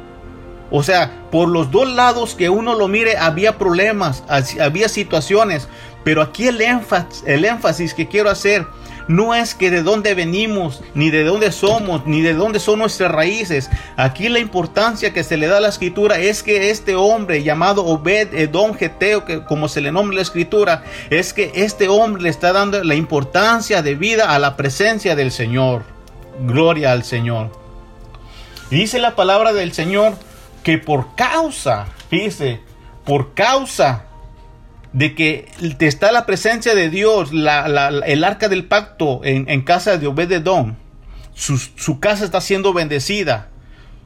[0.69, 4.23] O sea, por los dos lados que uno lo mire, había problemas,
[4.59, 5.69] había situaciones.
[6.03, 8.65] Pero aquí el énfasis, el énfasis que quiero hacer
[9.07, 13.11] no es que de dónde venimos, ni de dónde somos, ni de dónde son nuestras
[13.11, 13.69] raíces.
[13.95, 17.85] Aquí la importancia que se le da a la escritura es que este hombre llamado
[17.85, 22.29] Obed Edom Geteo, que como se le nombra la escritura, es que este hombre le
[22.29, 25.83] está dando la importancia de vida a la presencia del Señor.
[26.41, 27.51] Gloria al Señor.
[28.69, 30.13] Dice la palabra del Señor
[30.63, 32.59] que por causa, dice,
[33.05, 34.06] por causa
[34.93, 40.77] de que está la presencia de Dios, el arca del pacto en, casa de Obededón.
[41.33, 43.49] Su, su casa está siendo bendecida.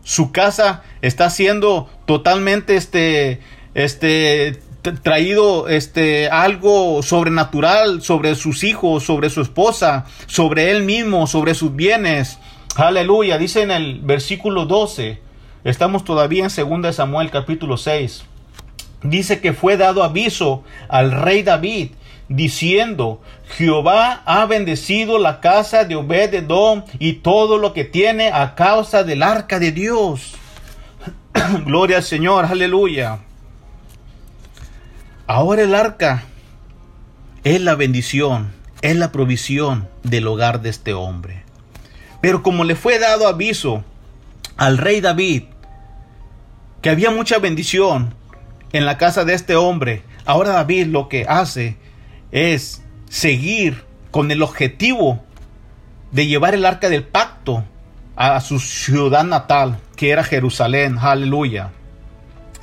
[0.04, 3.40] Su casa está siendo totalmente este,
[3.76, 4.60] este,
[5.04, 11.76] traído este, algo sobrenatural sobre sus hijos, sobre su esposa, sobre él mismo, sobre sus
[11.76, 12.40] bienes.
[12.76, 13.38] Aleluya.
[13.38, 15.20] Dice en el versículo 12.
[15.64, 18.26] Estamos todavía en 2 Samuel capítulo 6
[19.04, 21.92] dice que fue dado aviso al rey David
[22.28, 23.22] diciendo,
[23.58, 29.24] Jehová ha bendecido la casa de Obed-edom y todo lo que tiene a causa del
[29.24, 30.36] arca de Dios.
[31.66, 33.20] Gloria al Señor, aleluya.
[35.28, 36.24] Ahora el arca
[37.44, 41.44] es la bendición, es la provisión del hogar de este hombre.
[42.22, 43.84] Pero como le fue dado aviso
[44.58, 45.44] al rey David
[46.82, 48.14] que había mucha bendición,
[48.74, 50.04] en la casa de este hombre.
[50.26, 51.78] Ahora David lo que hace
[52.32, 55.24] es seguir con el objetivo
[56.12, 57.64] de llevar el arca del pacto
[58.16, 60.98] a su ciudad natal, que era Jerusalén.
[61.00, 61.72] Aleluya.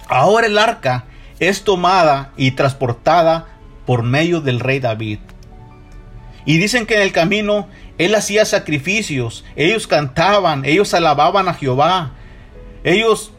[0.08, 1.04] Ahora el arca
[1.40, 3.46] es tomada y transportada
[3.86, 5.18] por medio del rey David.
[6.44, 12.12] Y dicen que en el camino él hacía sacrificios, ellos cantaban, ellos alababan a Jehová,
[12.84, 13.32] ellos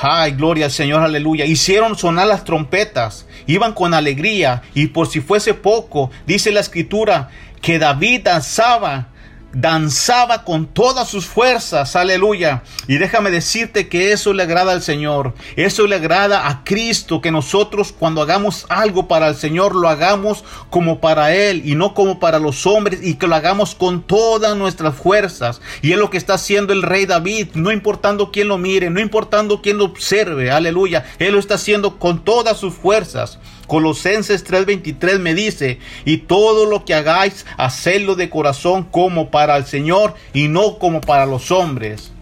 [0.00, 1.44] Ay, gloria al Señor, aleluya.
[1.44, 7.30] Hicieron sonar las trompetas, iban con alegría y por si fuese poco, dice la escritura,
[7.60, 9.08] que David danzaba
[9.54, 12.62] danzaba con todas sus fuerzas, aleluya.
[12.86, 17.30] Y déjame decirte que eso le agrada al Señor, eso le agrada a Cristo, que
[17.30, 22.18] nosotros cuando hagamos algo para el Señor lo hagamos como para Él y no como
[22.18, 25.60] para los hombres y que lo hagamos con todas nuestras fuerzas.
[25.82, 29.00] Y es lo que está haciendo el rey David, no importando quién lo mire, no
[29.00, 31.06] importando quién lo observe, aleluya.
[31.18, 33.38] Él lo está haciendo con todas sus fuerzas.
[33.66, 39.64] Colosenses 3:23 me dice, y todo lo que hagáis, hacedlo de corazón como para el
[39.64, 42.12] Señor y no como para los hombres.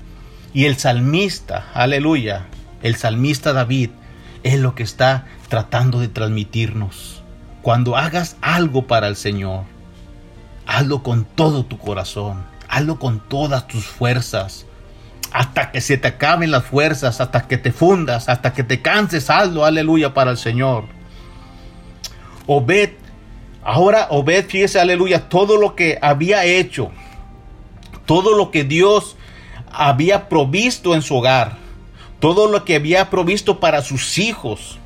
[0.54, 2.46] Y el salmista, aleluya,
[2.82, 3.90] el salmista David
[4.42, 7.22] es lo que está tratando de transmitirnos.
[7.62, 9.64] Cuando hagas algo para el Señor,
[10.66, 14.66] hazlo con todo tu corazón, hazlo con todas tus fuerzas.
[15.32, 19.30] Hasta que se te acaben las fuerzas, hasta que te fundas, hasta que te canses,
[19.30, 20.84] hazlo, aleluya, para el Señor.
[22.46, 22.90] Obed,
[23.62, 26.90] ahora Obed, fíjese, aleluya, todo lo que había hecho,
[28.06, 29.16] todo lo que Dios
[29.70, 31.56] había provisto en su hogar,
[32.20, 34.78] todo lo que había provisto para sus hijos,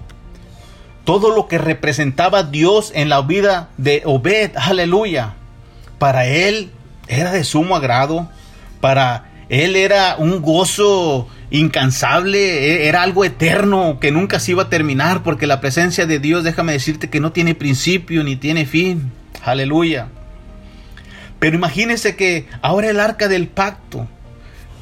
[1.04, 5.34] todo lo que representaba Dios en la vida de Obed, aleluya,
[5.98, 6.70] para él
[7.08, 8.28] era de sumo agrado,
[8.80, 14.68] para él era un gozo incansable, e, era algo eterno que nunca se iba a
[14.68, 19.12] terminar, porque la presencia de Dios, déjame decirte que no tiene principio ni tiene fin.
[19.44, 20.08] Aleluya.
[21.38, 24.08] Pero imagínese que ahora el arca del pacto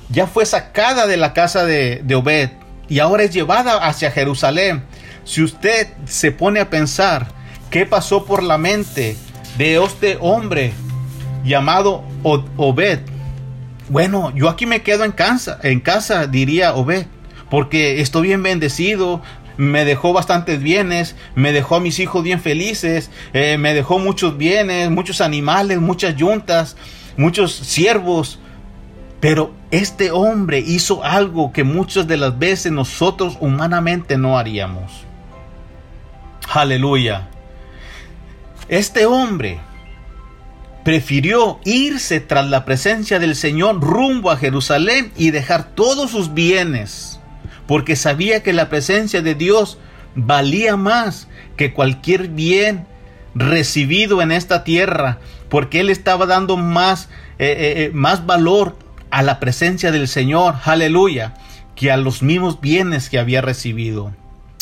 [0.09, 2.51] ya fue sacada de la casa de, de Obed
[2.89, 4.85] y ahora es llevada hacia Jerusalén.
[5.25, 7.29] Si usted se pone a pensar
[7.71, 9.17] qué pasó por la mente
[9.59, 10.73] de este hombre
[11.45, 13.01] llamado Obed,
[13.89, 17.07] bueno, yo aquí me quedo en casa, en casa diría Obed,
[17.51, 19.23] porque estoy bien bendecido,
[19.57, 24.37] me dejó bastantes bienes, me dejó a mis hijos bien felices, eh, me dejó muchos
[24.37, 26.77] bienes, muchos animales, muchas yuntas,
[27.17, 28.39] muchos siervos.
[29.21, 35.05] Pero este hombre hizo algo que muchas de las veces nosotros humanamente no haríamos.
[36.53, 37.29] Aleluya.
[38.69, 39.61] Este hombre
[40.85, 47.21] prefirió irse tras la presencia del Señor rumbo a Jerusalén y dejar todos sus bienes,
[47.67, 49.79] porque sabía que la presencia de Dios
[50.15, 51.27] valía más
[51.57, 52.87] que cualquier bien
[53.35, 55.19] recibido en esta tierra,
[55.49, 57.09] porque él estaba dando más,
[57.39, 58.77] eh, eh, eh, más valor
[59.11, 61.35] a la presencia del Señor, aleluya,
[61.75, 64.13] que a los mismos bienes que había recibido.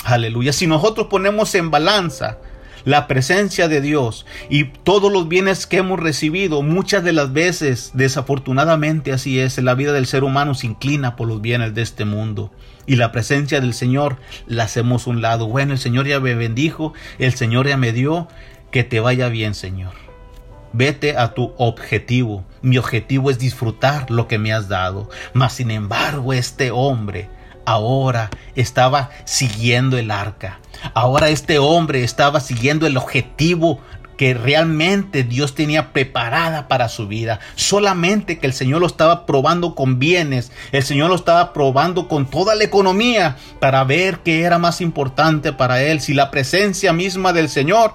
[0.05, 0.53] Aleluya.
[0.53, 2.39] Si nosotros ponemos en balanza
[2.85, 7.93] la presencia de Dios y todos los bienes que hemos recibido, muchas de las veces,
[7.95, 12.05] desafortunadamente así es, la vida del ser humano se inclina por los bienes de este
[12.05, 12.51] mundo.
[12.87, 14.17] Y la presencia del Señor
[14.47, 15.47] la hacemos un lado.
[15.47, 18.29] Bueno, el Señor ya me bendijo, el Señor ya me dio,
[18.73, 19.93] que te vaya bien, Señor.
[20.73, 22.45] Vete a tu objetivo.
[22.63, 25.11] Mi objetivo es disfrutar lo que me has dado.
[25.35, 27.29] Mas sin embargo, este hombre
[27.67, 30.59] ahora estaba siguiendo el arca.
[30.95, 33.81] Ahora este hombre estaba siguiendo el objetivo
[34.17, 37.41] que realmente Dios tenía preparada para su vida.
[37.57, 42.27] Solamente que el Señor lo estaba probando con bienes, el Señor lo estaba probando con
[42.27, 47.33] toda la economía para ver qué era más importante para él, si la presencia misma
[47.33, 47.95] del Señor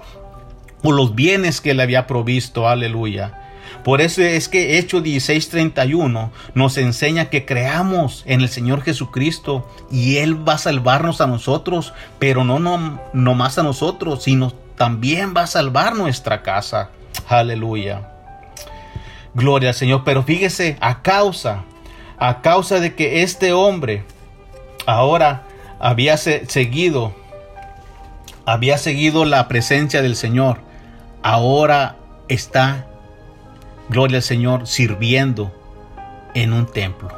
[0.82, 2.68] o los bienes que le había provisto.
[2.68, 3.47] Aleluya.
[3.84, 10.16] Por eso es que Hecho 16:31 nos enseña que creamos en el Señor Jesucristo y
[10.16, 15.34] Él va a salvarnos a nosotros, pero no, no, no más a nosotros, sino también
[15.36, 16.90] va a salvar nuestra casa.
[17.28, 18.12] Aleluya.
[19.34, 20.02] Gloria al Señor.
[20.04, 21.64] Pero fíjese, a causa,
[22.18, 24.04] a causa de que este hombre
[24.86, 25.44] ahora
[25.80, 27.14] había seguido,
[28.46, 30.58] había seguido la presencia del Señor,
[31.22, 31.96] ahora
[32.28, 32.87] está
[33.88, 35.52] gloria al Señor, sirviendo
[36.34, 37.08] en un templo.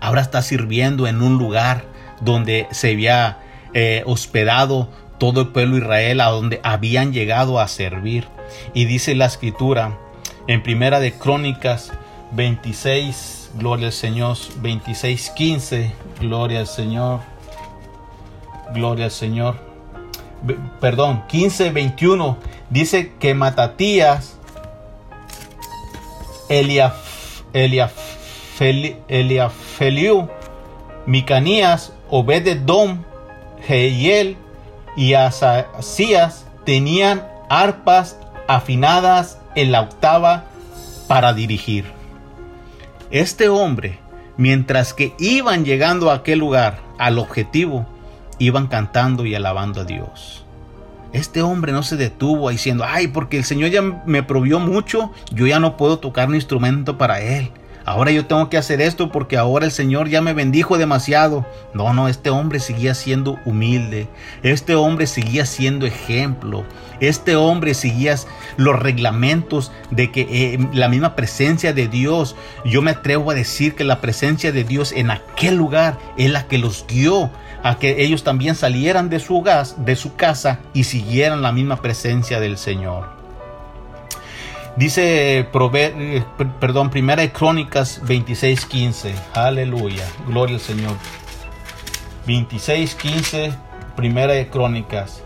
[0.00, 1.84] Ahora está sirviendo en un lugar
[2.20, 3.38] donde se había
[3.72, 8.26] eh, hospedado todo el pueblo de Israel, a donde habían llegado a servir.
[8.72, 9.98] Y dice la escritura
[10.46, 11.92] en Primera de Crónicas
[12.32, 17.20] 26, gloria al Señor, 26, 15, gloria al Señor,
[18.74, 19.56] gloria al Señor.
[20.80, 22.36] Perdón, 15, 21,
[22.68, 24.36] dice que Matatías
[29.08, 30.28] Eliafeliu,
[31.06, 33.04] Micanías, Obededom,
[33.66, 34.36] Heiel
[34.96, 40.44] y Asasías tenían arpas afinadas en la octava
[41.08, 41.84] para dirigir.
[43.10, 43.98] Este hombre,
[44.36, 47.86] mientras que iban llegando a aquel lugar, al objetivo,
[48.38, 50.43] iban cantando y alabando a Dios.
[51.14, 55.46] Este hombre no se detuvo diciendo, ay, porque el Señor ya me provió mucho, yo
[55.46, 57.52] ya no puedo tocar un instrumento para Él.
[57.86, 61.46] Ahora yo tengo que hacer esto porque ahora el Señor ya me bendijo demasiado.
[61.72, 64.08] No, no, este hombre seguía siendo humilde.
[64.42, 66.64] Este hombre seguía siendo ejemplo.
[67.00, 68.16] Este hombre seguía
[68.56, 73.74] los reglamentos de que eh, la misma presencia de Dios, yo me atrevo a decir
[73.74, 77.30] que la presencia de Dios en aquel lugar es la que los guió
[77.64, 81.76] a que ellos también salieran de su, gas, de su casa y siguieran la misma
[81.76, 83.08] presencia del Señor.
[84.76, 86.24] Dice, eh,
[86.60, 89.14] perdón, Primera de Crónicas 26:15.
[89.32, 90.92] Aleluya, gloria al Señor.
[92.26, 93.56] 26:15,
[93.96, 95.22] Primera de Crónicas.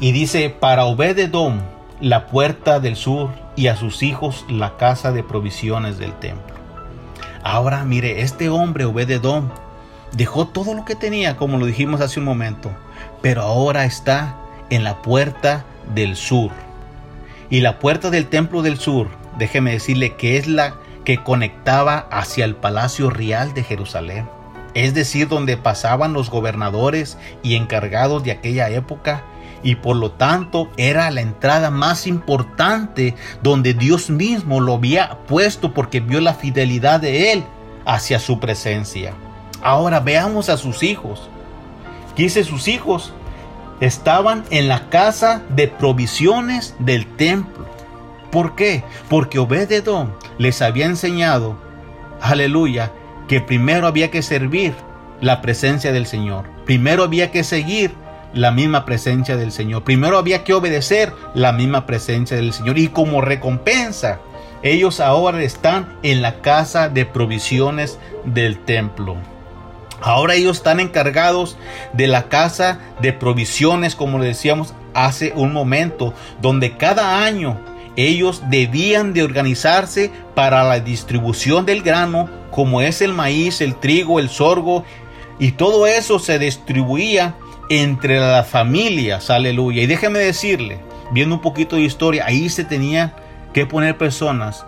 [0.00, 1.60] Y dice, para Obededom,
[2.00, 6.56] la puerta del sur, y a sus hijos la casa de provisiones del templo.
[7.44, 9.50] Ahora mire, este hombre Obededom
[10.12, 12.70] Dejó todo lo que tenía, como lo dijimos hace un momento,
[13.22, 14.36] pero ahora está
[14.70, 16.50] en la puerta del sur.
[17.50, 22.44] Y la puerta del templo del sur, déjeme decirle que es la que conectaba hacia
[22.44, 24.28] el palacio real de Jerusalén,
[24.74, 29.22] es decir, donde pasaban los gobernadores y encargados de aquella época,
[29.62, 35.72] y por lo tanto era la entrada más importante donde Dios mismo lo había puesto
[35.72, 37.44] porque vio la fidelidad de él
[37.84, 39.14] hacia su presencia.
[39.62, 41.28] Ahora veamos a sus hijos.
[42.16, 43.12] Dice sus hijos
[43.80, 47.66] estaban en la casa de provisiones del templo.
[48.30, 48.84] ¿Por qué?
[49.08, 51.56] Porque Obededón les había enseñado,
[52.20, 52.92] aleluya,
[53.28, 54.74] que primero había que servir
[55.20, 56.44] la presencia del Señor.
[56.64, 57.94] Primero había que seguir
[58.32, 59.84] la misma presencia del Señor.
[59.84, 62.78] Primero había que obedecer la misma presencia del Señor.
[62.78, 64.20] Y como recompensa,
[64.62, 69.16] ellos ahora están en la casa de provisiones del templo.
[70.00, 71.56] Ahora ellos están encargados
[71.92, 77.58] de la casa de provisiones, como le decíamos hace un momento, donde cada año
[77.96, 84.20] ellos debían de organizarse para la distribución del grano, como es el maíz, el trigo,
[84.20, 84.84] el sorgo,
[85.38, 87.34] y todo eso se distribuía
[87.68, 89.82] entre las familias, aleluya.
[89.82, 90.78] Y déjeme decirle,
[91.10, 93.12] viendo un poquito de historia, ahí se tenían
[93.52, 94.64] que poner personas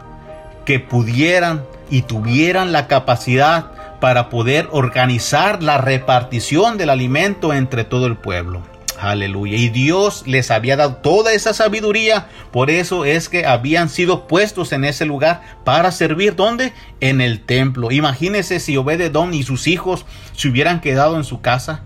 [0.65, 8.07] que pudieran y tuvieran la capacidad para poder organizar la repartición del alimento entre todo
[8.07, 8.63] el pueblo.
[9.01, 9.57] Aleluya.
[9.57, 12.29] Y Dios les había dado toda esa sabiduría.
[12.51, 16.35] Por eso es que habían sido puestos en ese lugar para servir.
[16.35, 16.73] ¿Dónde?
[17.01, 17.93] En el templo.
[17.93, 21.83] Imagínense si Obededón y sus hijos se hubieran quedado en su casa.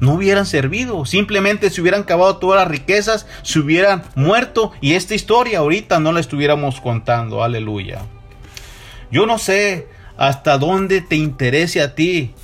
[0.00, 1.06] No hubieran servido.
[1.06, 3.26] Simplemente se hubieran acabado todas las riquezas.
[3.42, 4.72] Se hubieran muerto.
[4.82, 7.42] Y esta historia ahorita no la estuviéramos contando.
[7.42, 8.02] Aleluya.
[9.10, 9.88] Yo no sé
[10.18, 12.34] hasta dónde te interese a ti.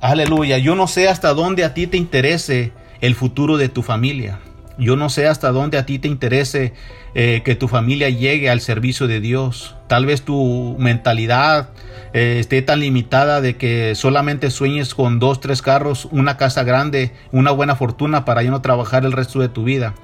[0.00, 0.58] Aleluya.
[0.58, 4.38] Yo no sé hasta dónde a ti te interese el futuro de tu familia.
[4.78, 6.72] Yo no sé hasta dónde a ti te interese
[7.14, 9.76] eh, que tu familia llegue al servicio de Dios.
[9.88, 11.70] Tal vez tu mentalidad
[12.12, 17.12] eh, esté tan limitada de que solamente sueñes con dos, tres carros, una casa grande,
[17.32, 19.94] una buena fortuna para ya no trabajar el resto de tu vida.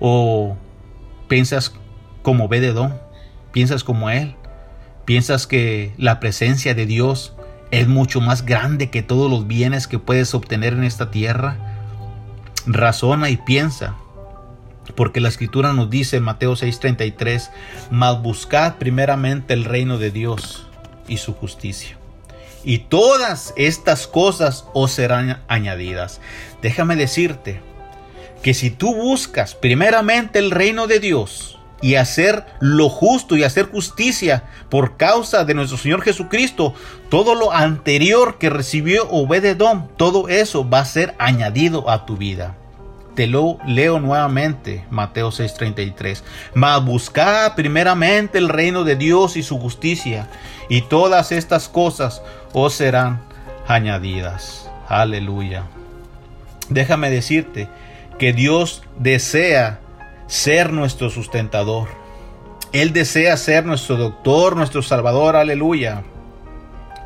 [0.00, 0.56] O
[1.28, 1.74] piensas
[2.22, 2.94] como Bededón,
[3.52, 4.34] piensas como Él,
[5.04, 7.34] piensas que la presencia de Dios
[7.70, 11.56] es mucho más grande que todos los bienes que puedes obtener en esta tierra
[12.66, 13.96] razona y piensa.
[14.96, 17.50] Porque la escritura nos dice en Mateo 6:33,
[17.90, 20.66] mas buscad primeramente el reino de Dios
[21.06, 21.96] y su justicia.
[22.64, 26.20] Y todas estas cosas os serán añadidas.
[26.60, 27.60] Déjame decirte
[28.42, 33.70] que si tú buscas primeramente el reino de Dios y hacer lo justo y hacer
[33.70, 36.74] justicia por causa de nuestro Señor Jesucristo,
[37.08, 42.56] todo lo anterior que recibió Obededón, todo eso va a ser añadido a tu vida.
[43.14, 46.22] Te lo leo nuevamente, Mateo 6:33.
[46.54, 50.28] Mas buscad primeramente el reino de Dios y su justicia,
[50.68, 52.22] y todas estas cosas
[52.52, 53.20] os serán
[53.66, 54.70] añadidas.
[54.88, 55.64] Aleluya.
[56.68, 57.68] Déjame decirte
[58.18, 59.80] que Dios desea
[60.30, 61.88] ser nuestro sustentador.
[62.72, 65.34] Él desea ser nuestro doctor, nuestro salvador.
[65.34, 66.04] Aleluya.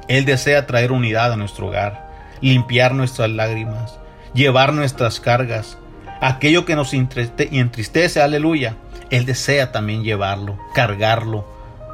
[0.09, 3.99] Él desea traer unidad a nuestro hogar, limpiar nuestras lágrimas,
[4.35, 5.79] llevar nuestras cargas,
[6.21, 8.77] aquello que nos entristece, aleluya,
[9.09, 11.47] Él desea también llevarlo, cargarlo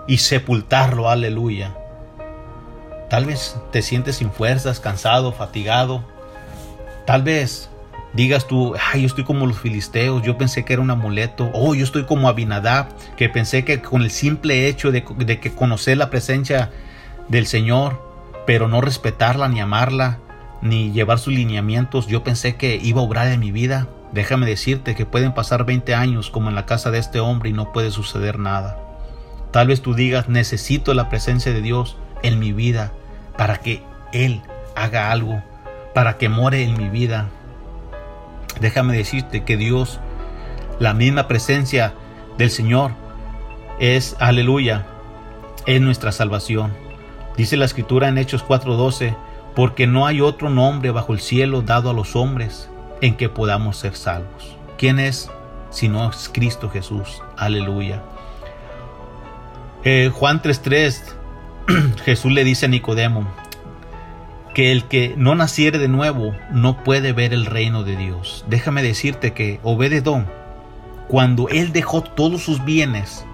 [0.08, 1.76] y sepultarlo, aleluya.
[3.08, 6.04] Tal vez te sientes sin fuerzas, cansado, fatigado.
[7.06, 7.69] Tal vez
[8.12, 11.50] digas tú, ay, yo estoy como los filisteos, yo pensé que era un amuleto.
[11.52, 15.52] Oh, yo estoy como Abinadab, que pensé que con el simple hecho de, de que
[15.52, 16.70] conocer la presencia
[17.28, 18.02] del Señor,
[18.46, 20.18] pero no respetarla ni amarla,
[20.62, 23.88] ni llevar sus lineamientos, yo pensé que iba a obrar en mi vida.
[24.12, 27.52] Déjame decirte que pueden pasar 20 años como en la casa de este hombre y
[27.52, 28.76] no puede suceder nada.
[29.52, 32.92] Tal vez tú digas, necesito la presencia de Dios en mi vida
[33.36, 33.82] para que
[34.12, 34.42] Él
[34.76, 35.42] haga algo,
[35.94, 37.28] para que more en mi vida.
[38.58, 40.00] Déjame decirte que Dios,
[40.78, 41.94] la misma presencia
[42.38, 42.92] del Señor,
[43.78, 44.86] es, aleluya,
[45.66, 46.72] es nuestra salvación.
[47.36, 49.14] Dice la escritura en Hechos 4:12,
[49.54, 52.68] porque no hay otro nombre bajo el cielo dado a los hombres
[53.00, 54.56] en que podamos ser salvos.
[54.76, 55.30] ¿Quién es?
[55.70, 57.22] Si no es Cristo Jesús.
[57.36, 58.02] Aleluya.
[59.84, 63.26] Eh, Juan 3.3, Jesús le dice a Nicodemo
[64.54, 68.44] que el que no naciere de nuevo no puede ver el reino de Dios.
[68.48, 70.26] Déjame decirte que Obededón,
[71.08, 73.24] cuando él dejó todos sus bienes,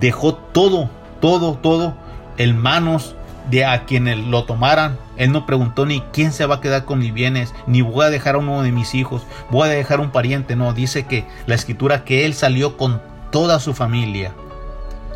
[0.00, 1.94] dejó todo, todo, todo
[2.36, 3.14] en manos
[3.50, 4.98] de a quienes lo tomaran.
[5.16, 8.10] Él no preguntó ni quién se va a quedar con mis bienes, ni voy a
[8.10, 10.56] dejar a uno de mis hijos, voy a dejar un pariente.
[10.56, 13.00] No, dice que la escritura que él salió con
[13.30, 14.32] toda su familia.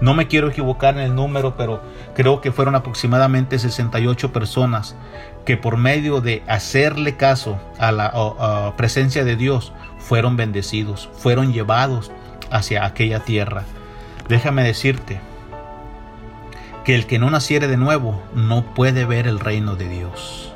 [0.01, 1.83] No me quiero equivocar en el número, pero
[2.15, 4.97] creo que fueron aproximadamente 68 personas
[5.45, 12.13] que por medio de hacerle caso a la presencia de Dios fueron bendecidos, fueron llevados
[12.51, 13.65] hacia aquella tierra.
[14.29, 15.21] Déjame decirte,
[16.85, 20.53] que el que no naciere de nuevo no puede ver el reino de Dios.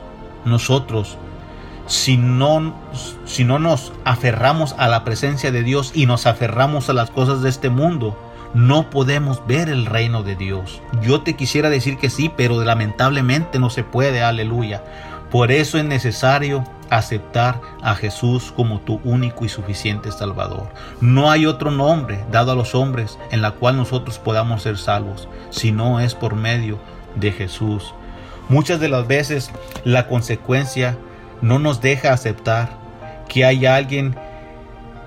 [0.47, 1.19] Nosotros,
[1.87, 2.75] si no,
[3.27, 7.43] si no nos aferramos a la presencia de Dios y nos aferramos a las cosas
[7.43, 8.17] de este mundo,
[8.55, 10.83] no podemos ver el reino de Dios.
[11.03, 14.83] Yo te quisiera decir que sí, pero lamentablemente no se puede, aleluya.
[15.31, 20.69] Por eso es necesario aceptar a Jesús como tu único y suficiente Salvador.
[21.01, 25.29] No hay otro nombre dado a los hombres en la cual nosotros podamos ser salvos,
[25.49, 26.79] si no es por medio
[27.15, 27.95] de Jesús.
[28.51, 29.51] Muchas de las veces
[29.85, 30.99] la consecuencia
[31.41, 32.77] no nos deja aceptar
[33.27, 34.15] que hay alguien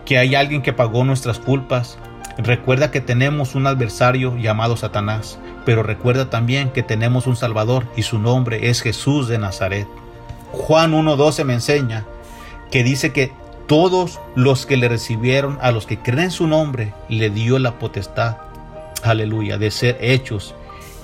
[0.05, 1.97] que hay alguien que pagó nuestras culpas.
[2.37, 8.03] Recuerda que tenemos un adversario llamado Satanás, pero recuerda también que tenemos un Salvador y
[8.03, 9.87] su nombre es Jesús de Nazaret.
[10.51, 12.05] Juan 1.12 me enseña
[12.71, 13.31] que dice que
[13.67, 18.37] todos los que le recibieron, a los que creen su nombre, le dio la potestad,
[19.01, 20.55] aleluya, de ser hechos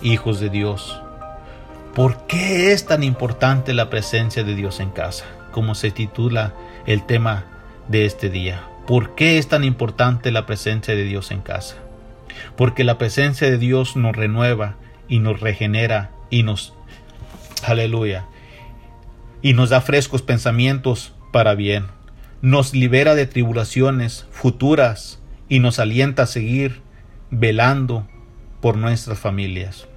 [0.02, 1.02] hijos de Dios.
[1.96, 5.26] ¿Por qué es tan importante la presencia de Dios en casa?
[5.52, 6.54] Como se titula
[6.86, 7.46] el tema
[7.88, 8.71] de este día.
[8.88, 11.76] ¿Por qué es tan importante la presencia de Dios en casa?
[12.58, 14.76] Porque la presencia de Dios nos renueva
[15.08, 16.74] y nos regenera y nos,
[17.64, 18.26] aleluya,
[19.42, 21.88] y nos da frescos pensamientos para bien.
[22.42, 26.82] Nos libera de tribulaciones futuras y nos alienta a seguir
[27.30, 28.08] velando
[28.62, 29.88] por nuestras familias.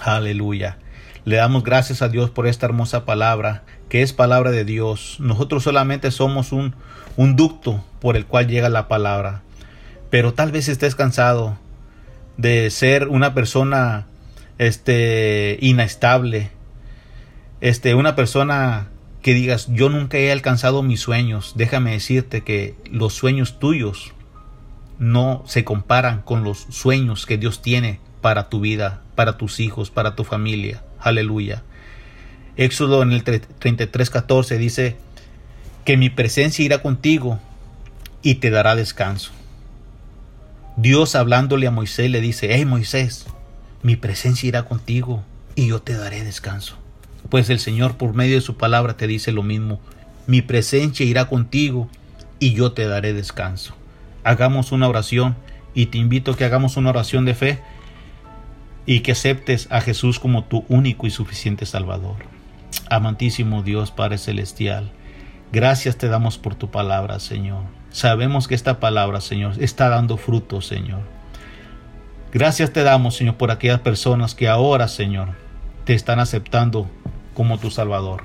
[0.00, 0.78] Aleluya.
[1.24, 5.16] Le damos gracias a Dios por esta hermosa palabra, que es palabra de Dios.
[5.20, 6.74] Nosotros solamente somos un,
[7.16, 9.42] un ducto por el cual llega la palabra.
[10.10, 11.58] Pero tal vez estés cansado
[12.36, 14.06] de ser una persona
[14.58, 16.50] este inestable,
[17.60, 18.88] este, una persona
[19.22, 24.12] que digas, yo nunca he alcanzado mis sueños, déjame decirte que los sueños tuyos
[24.98, 29.90] no se comparan con los sueños que Dios tiene para tu vida, para tus hijos,
[29.90, 30.82] para tu familia.
[30.98, 31.62] Aleluya.
[32.56, 34.98] Éxodo en el 33:14 dice
[35.84, 37.38] que mi presencia irá contigo
[38.22, 39.32] y te dará descanso.
[40.76, 43.26] Dios hablándole a Moisés le dice, hey Moisés,
[43.82, 45.22] mi presencia irá contigo
[45.54, 46.76] y yo te daré descanso.
[47.28, 49.80] Pues el Señor por medio de su palabra te dice lo mismo.
[50.26, 51.88] Mi presencia irá contigo
[52.38, 53.74] y yo te daré descanso.
[54.24, 55.36] Hagamos una oración
[55.74, 57.58] y te invito a que hagamos una oración de fe
[58.86, 62.16] y que aceptes a Jesús como tu único y suficiente Salvador.
[62.88, 64.90] Amantísimo Dios Padre Celestial,
[65.52, 67.62] gracias te damos por tu palabra, Señor.
[67.90, 71.00] Sabemos que esta palabra, Señor, está dando fruto, Señor.
[72.32, 75.30] Gracias te damos, Señor, por aquellas personas que ahora, Señor,
[75.84, 76.88] te están aceptando
[77.34, 78.22] como tu Salvador.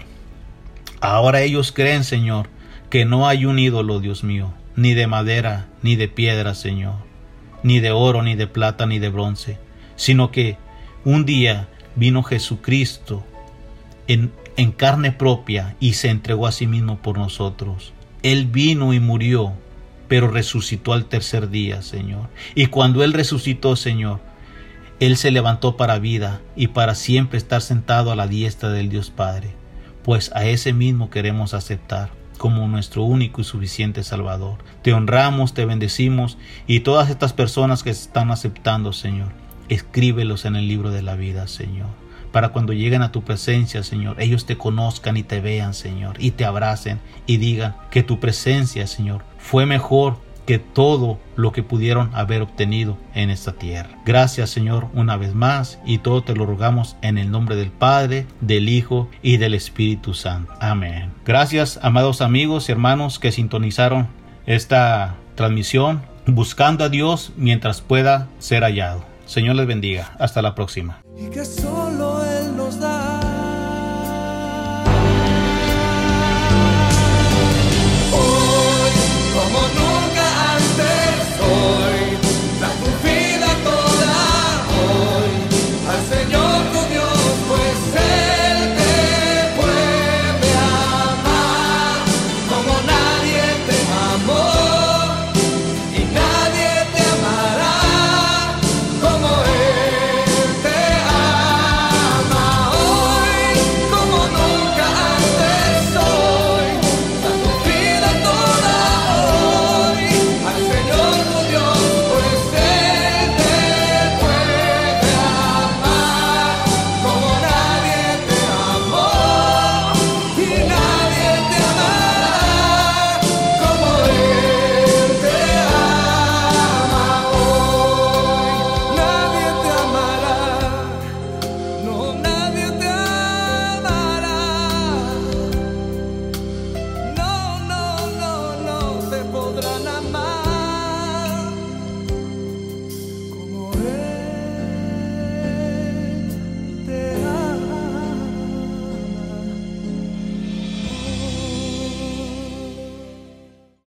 [1.02, 2.50] Ahora ellos creen, Señor,
[2.90, 6.96] que no hay un ídolo, Dios mío, ni de madera, ni de piedra, Señor,
[7.64, 9.58] ni de oro, ni de plata, ni de bronce,
[9.96, 10.58] sino que
[11.04, 13.24] un día vino Jesucristo
[14.08, 17.94] en, en carne propia y se entregó a sí mismo por nosotros.
[18.24, 19.54] Él vino y murió,
[20.08, 22.30] pero resucitó al tercer día, Señor.
[22.56, 24.20] Y cuando Él resucitó, Señor,
[25.02, 29.10] él se levantó para vida y para siempre estar sentado a la diestra del Dios
[29.10, 29.54] Padre,
[30.04, 34.60] pues a ese mismo queremos aceptar como nuestro único y suficiente Salvador.
[34.84, 39.34] Te honramos, te bendecimos y todas estas personas que están aceptando, Señor,
[39.68, 42.05] escríbelos en el libro de la vida, Señor.
[42.36, 46.32] Para cuando lleguen a tu presencia, Señor, ellos te conozcan y te vean, Señor, y
[46.32, 52.14] te abracen y digan que tu presencia, Señor, fue mejor que todo lo que pudieron
[52.14, 53.98] haber obtenido en esta tierra.
[54.06, 58.28] Gracias Señor una vez más y todo te lo rogamos en el nombre del Padre,
[58.42, 60.52] del Hijo y del Espíritu Santo.
[60.60, 61.14] Amén.
[61.26, 64.10] Gracias amados amigos y hermanos que sintonizaron
[64.46, 69.06] esta transmisión buscando a Dios mientras pueda ser hallado.
[69.26, 70.16] Señor les bendiga.
[70.20, 71.02] Hasta la próxima.
[72.66, 73.15] Nos da